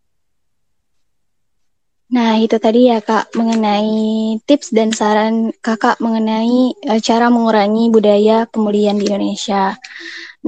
Nah, 2.08 2.40
itu 2.40 2.56
tadi 2.56 2.88
ya 2.88 3.04
Kak 3.04 3.36
mengenai 3.36 4.40
tips 4.48 4.72
dan 4.72 4.96
saran 4.96 5.52
Kakak 5.60 6.00
mengenai 6.00 6.72
uh, 6.88 7.00
cara 7.04 7.28
mengurangi 7.28 7.92
budaya 7.92 8.48
pemulihan 8.48 8.96
di 8.96 9.12
Indonesia. 9.12 9.76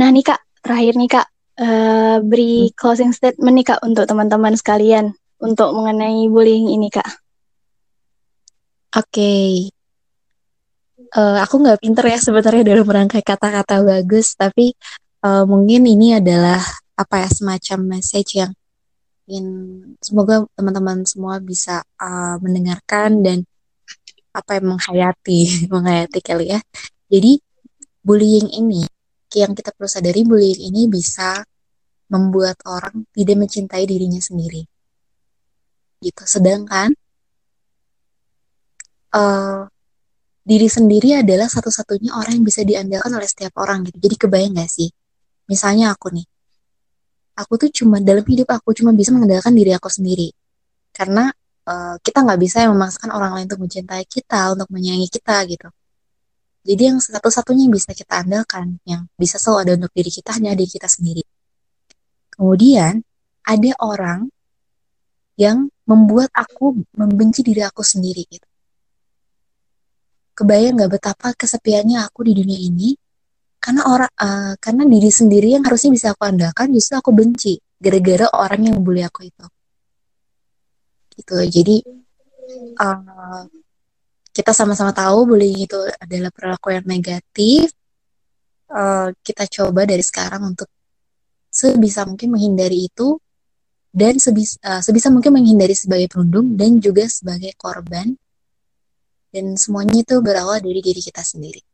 Nah, 0.00 0.08
nih 0.08 0.24
Kak, 0.24 0.40
terakhir 0.64 0.96
nih 0.96 1.10
Kak, 1.12 1.26
uh, 1.60 2.16
beri 2.24 2.72
closing 2.72 3.12
statement 3.12 3.60
nih 3.60 3.66
Kak 3.76 3.84
untuk 3.84 4.08
teman-teman 4.08 4.56
sekalian 4.56 5.12
untuk 5.36 5.76
mengenai 5.76 6.24
bullying 6.32 6.72
ini 6.72 6.88
Kak. 6.88 7.08
Oke. 8.96 9.04
Okay. 9.12 9.52
Uh, 11.10 11.36
eh, 11.36 11.38
aku 11.44 11.60
nggak 11.60 11.80
pinter 11.82 12.04
ya 12.06 12.18
sebenarnya 12.22 12.62
dalam 12.64 12.86
merangkai 12.88 13.20
kata-kata 13.20 13.84
bagus, 13.84 14.32
tapi 14.32 14.72
uh, 15.26 15.44
mungkin 15.44 15.84
ini 15.84 16.16
adalah 16.16 16.62
apa 16.96 17.24
ya 17.24 17.28
semacam 17.28 17.98
message 17.98 18.40
yang 18.40 18.52
ingin 19.30 19.46
semoga 20.02 20.42
teman-teman 20.58 21.06
semua 21.06 21.38
bisa 21.38 21.86
uh, 22.02 22.36
mendengarkan 22.42 23.22
dan 23.22 23.38
apa 24.34 24.58
yang 24.58 24.74
menghayati 24.74 25.40
menghayati 25.72 26.20
kali 26.20 26.50
ya. 26.50 26.60
Jadi 27.06 27.38
bullying 28.02 28.50
ini 28.50 28.82
yang 29.30 29.54
kita 29.54 29.70
perlu 29.70 29.86
sadari 29.86 30.26
bullying 30.26 30.58
ini 30.58 30.90
bisa 30.90 31.46
membuat 32.10 32.58
orang 32.66 33.06
tidak 33.14 33.36
mencintai 33.38 33.86
dirinya 33.86 34.18
sendiri. 34.18 34.66
Gitu. 36.02 36.22
Sedangkan 36.26 36.90
uh, 39.14 39.70
diri 40.42 40.66
sendiri 40.66 41.22
adalah 41.22 41.46
satu-satunya 41.46 42.10
orang 42.10 42.42
yang 42.42 42.46
bisa 42.46 42.66
diandalkan 42.66 43.14
oleh 43.14 43.28
setiap 43.30 43.54
orang 43.62 43.86
gitu. 43.86 44.02
Jadi 44.02 44.16
kebayang 44.18 44.58
gak 44.58 44.70
sih? 44.70 44.90
Misalnya 45.46 45.94
aku 45.94 46.10
nih, 46.10 46.26
aku 47.36 47.52
tuh 47.60 47.70
cuma 47.72 47.98
dalam 48.02 48.24
hidup 48.26 48.48
aku 48.50 48.74
cuma 48.76 48.90
bisa 48.94 49.10
mengandalkan 49.14 49.54
diri 49.54 49.72
aku 49.74 49.88
sendiri. 49.90 50.30
Karena 50.90 51.30
uh, 51.66 51.96
kita 52.02 52.22
nggak 52.26 52.40
bisa 52.40 52.66
yang 52.66 52.74
memaksakan 52.76 53.10
orang 53.14 53.30
lain 53.36 53.46
untuk 53.50 53.62
mencintai 53.66 54.04
kita, 54.06 54.54
untuk 54.54 54.68
menyayangi 54.70 55.08
kita 55.08 55.36
gitu. 55.46 55.68
Jadi 56.60 56.82
yang 56.92 56.98
satu-satunya 57.00 57.66
yang 57.66 57.74
bisa 57.74 57.90
kita 57.96 58.20
andalkan, 58.20 58.76
yang 58.84 59.08
bisa 59.16 59.40
selalu 59.40 59.58
ada 59.64 59.72
untuk 59.80 59.92
diri 59.96 60.10
kita 60.12 60.30
hanya 60.36 60.52
diri 60.52 60.68
kita 60.68 60.88
sendiri. 60.90 61.24
Kemudian 62.36 63.00
ada 63.48 63.72
orang 63.80 64.28
yang 65.40 65.72
membuat 65.88 66.28
aku 66.36 66.84
membenci 66.92 67.40
diri 67.40 67.64
aku 67.64 67.80
sendiri 67.80 68.28
gitu. 68.28 68.44
kebayang 70.36 70.76
nggak 70.76 71.00
betapa 71.00 71.36
kesepiannya 71.36 72.00
aku 72.00 72.24
di 72.24 72.32
dunia 72.32 72.56
ini 72.56 72.96
karena 73.60 73.82
orang 73.84 74.12
uh, 74.16 74.52
karena 74.56 74.82
diri 74.88 75.10
sendiri 75.12 75.48
yang 75.52 75.62
harusnya 75.68 75.92
bisa 75.92 76.06
aku 76.16 76.24
andalkan 76.24 76.72
justru 76.72 76.96
aku 76.96 77.12
benci 77.12 77.60
gara-gara 77.76 78.26
orang 78.32 78.60
yang 78.66 78.74
membuli 78.80 79.04
aku 79.04 79.28
itu. 79.28 79.46
Gitu. 81.20 81.36
Jadi 81.52 81.76
uh, 82.80 83.44
kita 84.32 84.56
sama-sama 84.56 84.96
tahu 84.96 85.28
bullying 85.28 85.68
itu 85.68 85.76
adalah 86.00 86.32
perilaku 86.32 86.72
yang 86.72 86.86
negatif. 86.88 87.68
Uh, 88.70 89.12
kita 89.20 89.44
coba 89.50 89.84
dari 89.84 90.00
sekarang 90.00 90.56
untuk 90.56 90.70
sebisa 91.50 92.06
mungkin 92.06 92.30
menghindari 92.32 92.86
itu 92.86 93.18
dan 93.90 94.16
sebisa, 94.16 94.56
uh, 94.62 94.80
sebisa 94.80 95.10
mungkin 95.12 95.36
menghindari 95.36 95.74
sebagai 95.76 96.08
penundung 96.16 96.56
dan 96.56 96.80
juga 96.80 97.04
sebagai 97.12 97.52
korban. 97.60 98.16
Dan 99.30 99.54
semuanya 99.54 100.00
itu 100.00 100.18
berawal 100.24 100.58
dari 100.58 100.80
diri 100.82 100.98
kita 100.98 101.22
sendiri. 101.22 101.69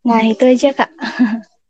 Nah, 0.00 0.20
itu 0.24 0.44
aja, 0.48 0.68
Kak. 0.72 0.90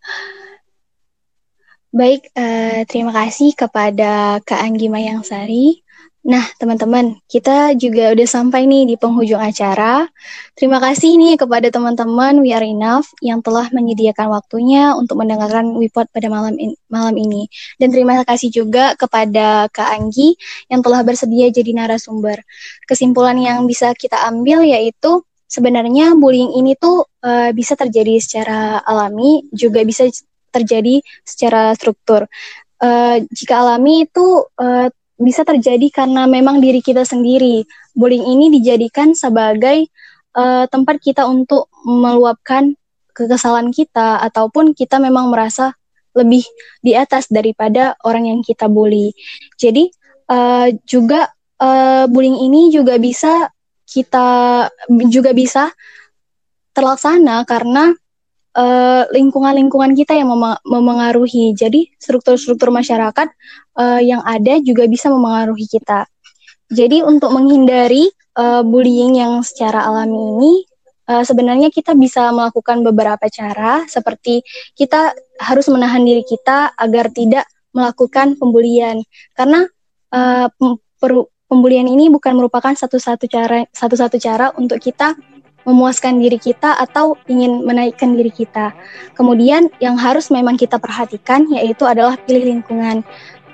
Baik, 1.98 2.30
uh, 2.38 2.86
terima 2.86 3.10
kasih 3.10 3.50
kepada 3.58 4.38
Kak 4.46 4.62
Anggi 4.62 4.86
Mayangsari 4.86 5.82
Nah, 6.20 6.44
teman-teman, 6.60 7.16
kita 7.32 7.72
juga 7.80 8.12
udah 8.12 8.28
sampai 8.28 8.68
nih 8.68 8.92
di 8.92 8.94
penghujung 9.00 9.40
acara. 9.40 10.04
Terima 10.52 10.76
kasih 10.76 11.16
nih 11.16 11.40
kepada 11.40 11.72
teman-teman 11.72 12.44
We 12.44 12.52
Are 12.52 12.60
Enough 12.60 13.08
yang 13.24 13.40
telah 13.40 13.72
menyediakan 13.72 14.28
waktunya 14.28 14.92
untuk 14.92 15.16
mendengarkan 15.16 15.72
Wipot 15.80 16.12
pada 16.12 16.28
malam 16.28 16.60
in 16.60 16.76
malam 16.92 17.16
ini. 17.16 17.48
Dan 17.80 17.88
terima 17.88 18.20
kasih 18.28 18.52
juga 18.52 18.92
kepada 19.00 19.72
Kak 19.72 19.96
Anggi 19.96 20.36
yang 20.68 20.84
telah 20.84 21.00
bersedia 21.00 21.48
jadi 21.48 21.72
narasumber. 21.72 22.44
Kesimpulan 22.84 23.40
yang 23.40 23.64
bisa 23.64 23.96
kita 23.96 24.20
ambil 24.28 24.60
yaitu 24.68 25.24
sebenarnya 25.50 26.14
bullying 26.14 26.54
ini 26.54 26.78
tuh 26.78 27.02
uh, 27.26 27.50
bisa 27.50 27.74
terjadi 27.74 28.22
secara 28.22 28.78
alami, 28.86 29.42
juga 29.50 29.82
bisa 29.82 30.06
terjadi 30.54 31.02
secara 31.26 31.74
struktur. 31.74 32.30
Uh, 32.78 33.20
jika 33.34 33.60
alami 33.60 34.06
itu 34.06 34.46
uh, 34.56 34.88
bisa 35.20 35.44
terjadi 35.44 35.90
karena 35.92 36.24
memang 36.24 36.62
diri 36.64 36.80
kita 36.80 37.04
sendiri. 37.04 37.66
Bullying 37.92 38.24
ini 38.24 38.48
dijadikan 38.56 39.12
sebagai 39.12 39.90
uh, 40.38 40.64
tempat 40.70 40.96
kita 41.02 41.28
untuk 41.28 41.68
meluapkan 41.84 42.72
kekesalan 43.12 43.68
kita 43.74 44.22
ataupun 44.24 44.72
kita 44.72 44.96
memang 44.96 45.28
merasa 45.28 45.76
lebih 46.16 46.42
di 46.80 46.96
atas 46.96 47.28
daripada 47.28 47.94
orang 48.06 48.32
yang 48.32 48.40
kita 48.40 48.66
bully. 48.66 49.12
Jadi 49.60 49.92
uh, 50.32 50.72
juga 50.88 51.28
uh, 51.60 52.08
bullying 52.08 52.40
ini 52.48 52.72
juga 52.72 52.96
bisa 52.96 53.52
kita 53.90 54.70
juga 55.10 55.34
bisa 55.34 55.74
terlaksana 56.70 57.42
karena 57.42 57.90
eh, 58.54 59.04
lingkungan-lingkungan 59.10 59.98
kita 59.98 60.14
yang 60.14 60.30
mem 60.30 60.54
memengaruhi. 60.62 61.50
Jadi 61.58 61.90
struktur-struktur 61.98 62.70
masyarakat 62.70 63.28
uh, 63.76 64.00
yang 64.00 64.22
ada 64.22 64.62
juga 64.62 64.86
bisa 64.86 65.10
memengaruhi 65.10 65.66
kita. 65.66 66.06
Jadi 66.70 67.02
untuk 67.02 67.34
menghindari 67.34 68.06
uh, 68.38 68.62
bullying 68.62 69.18
yang 69.18 69.42
secara 69.42 69.82
alami 69.82 70.18
ini, 70.38 70.52
uh, 71.10 71.26
sebenarnya 71.26 71.74
kita 71.74 71.98
bisa 71.98 72.30
melakukan 72.30 72.86
beberapa 72.86 73.26
cara, 73.26 73.82
seperti 73.90 74.46
kita 74.78 75.10
harus 75.42 75.66
menahan 75.66 76.06
diri 76.06 76.22
kita 76.22 76.70
agar 76.78 77.10
tidak 77.10 77.50
melakukan 77.74 78.38
pembulian, 78.38 79.02
karena 79.34 79.66
uh, 80.14 80.46
pembulian 81.50 81.90
ini 81.90 82.06
bukan 82.06 82.38
merupakan 82.38 82.70
satu-satu 82.70 83.26
cara 83.26 83.66
satu-satu 83.74 84.16
cara 84.22 84.54
untuk 84.54 84.78
kita 84.78 85.18
memuaskan 85.66 86.22
diri 86.22 86.40
kita 86.40 86.78
atau 86.78 87.18
ingin 87.28 87.66
menaikkan 87.66 88.16
diri 88.16 88.32
kita. 88.32 88.72
Kemudian 89.12 89.68
yang 89.82 89.98
harus 89.98 90.32
memang 90.32 90.56
kita 90.56 90.80
perhatikan 90.80 91.44
yaitu 91.52 91.84
adalah 91.84 92.16
pilih 92.16 92.48
lingkungan. 92.48 93.04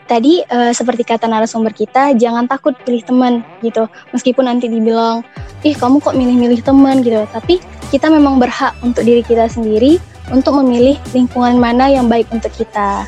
Tadi 0.07 0.39
uh, 0.47 0.71
seperti 0.71 1.03
kata 1.03 1.27
narasumber 1.27 1.75
kita, 1.75 2.15
jangan 2.15 2.47
takut 2.47 2.79
pilih 2.87 3.03
teman 3.03 3.43
gitu. 3.59 3.91
Meskipun 4.15 4.47
nanti 4.47 4.71
dibilang, 4.71 5.27
ih 5.67 5.75
kamu 5.75 5.99
kok 5.99 6.15
milih-milih 6.15 6.63
teman 6.63 7.03
gitu. 7.03 7.27
Tapi 7.27 7.59
kita 7.91 8.07
memang 8.07 8.39
berhak 8.39 8.79
untuk 8.87 9.03
diri 9.03 9.27
kita 9.27 9.51
sendiri 9.51 9.99
untuk 10.31 10.63
memilih 10.63 10.95
lingkungan 11.11 11.59
mana 11.59 11.91
yang 11.91 12.07
baik 12.07 12.31
untuk 12.31 12.55
kita. 12.55 13.03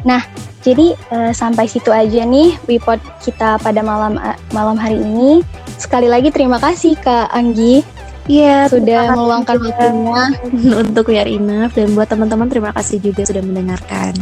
Nah, 0.00 0.24
jadi 0.60 0.92
uh, 1.12 1.32
sampai 1.32 1.64
situ 1.64 1.88
aja 1.88 2.24
nih 2.24 2.56
report 2.68 3.00
kita 3.24 3.56
pada 3.60 3.80
malam 3.80 4.20
uh, 4.20 4.36
malam 4.52 4.76
hari 4.76 5.00
ini. 5.00 5.40
Sekali 5.80 6.12
lagi 6.12 6.28
terima 6.28 6.60
kasih 6.60 6.92
Kak 7.00 7.32
Anggi 7.32 7.80
Iya, 8.30 8.70
sudah 8.70 9.10
meluangkan 9.18 9.58
waktunya 9.58 10.22
untuk 10.86 11.10
We 11.10 11.18
Are 11.18 11.26
Enough 11.26 11.74
dan 11.74 11.98
buat 11.98 12.06
teman-teman 12.06 12.46
terima 12.46 12.70
kasih 12.70 13.02
juga 13.02 13.26
sudah 13.26 13.42
mendengarkan. 13.42 14.14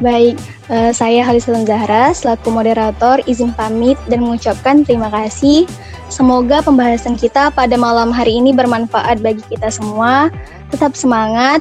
Baik, 0.00 0.40
uh, 0.72 0.88
saya 0.96 1.20
Halisalam 1.20 1.68
Zahra 1.68 2.16
selaku 2.16 2.48
moderator 2.48 3.20
izin 3.28 3.52
pamit 3.52 4.00
dan 4.08 4.24
mengucapkan 4.24 4.88
terima 4.88 5.12
kasih. 5.12 5.68
Semoga 6.08 6.64
pembahasan 6.64 7.18
kita 7.18 7.52
pada 7.52 7.76
malam 7.76 8.08
hari 8.08 8.40
ini 8.40 8.56
bermanfaat 8.56 9.20
bagi 9.20 9.44
kita 9.52 9.68
semua. 9.68 10.32
Tetap 10.72 10.96
semangat 10.96 11.60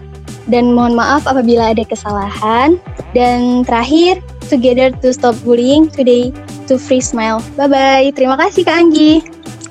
dan 0.49 0.73
mohon 0.73 0.93
maaf 0.97 1.25
apabila 1.25 1.73
ada 1.73 1.83
kesalahan. 1.85 2.77
Dan 3.15 3.63
terakhir, 3.63 4.21
together 4.47 4.93
to 5.01 5.11
stop 5.11 5.33
bullying 5.41 5.89
today 5.89 6.29
to 6.69 6.77
free 6.77 7.01
smile. 7.01 7.41
Bye 7.57 7.69
bye. 7.69 8.07
Terima 8.13 8.37
kasih 8.37 8.65
Kak 8.65 8.77
Anggi. 8.77 9.25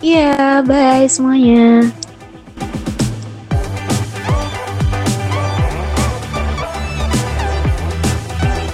Iya, 0.05 0.61
bye 0.67 1.09
semuanya. 1.09 1.89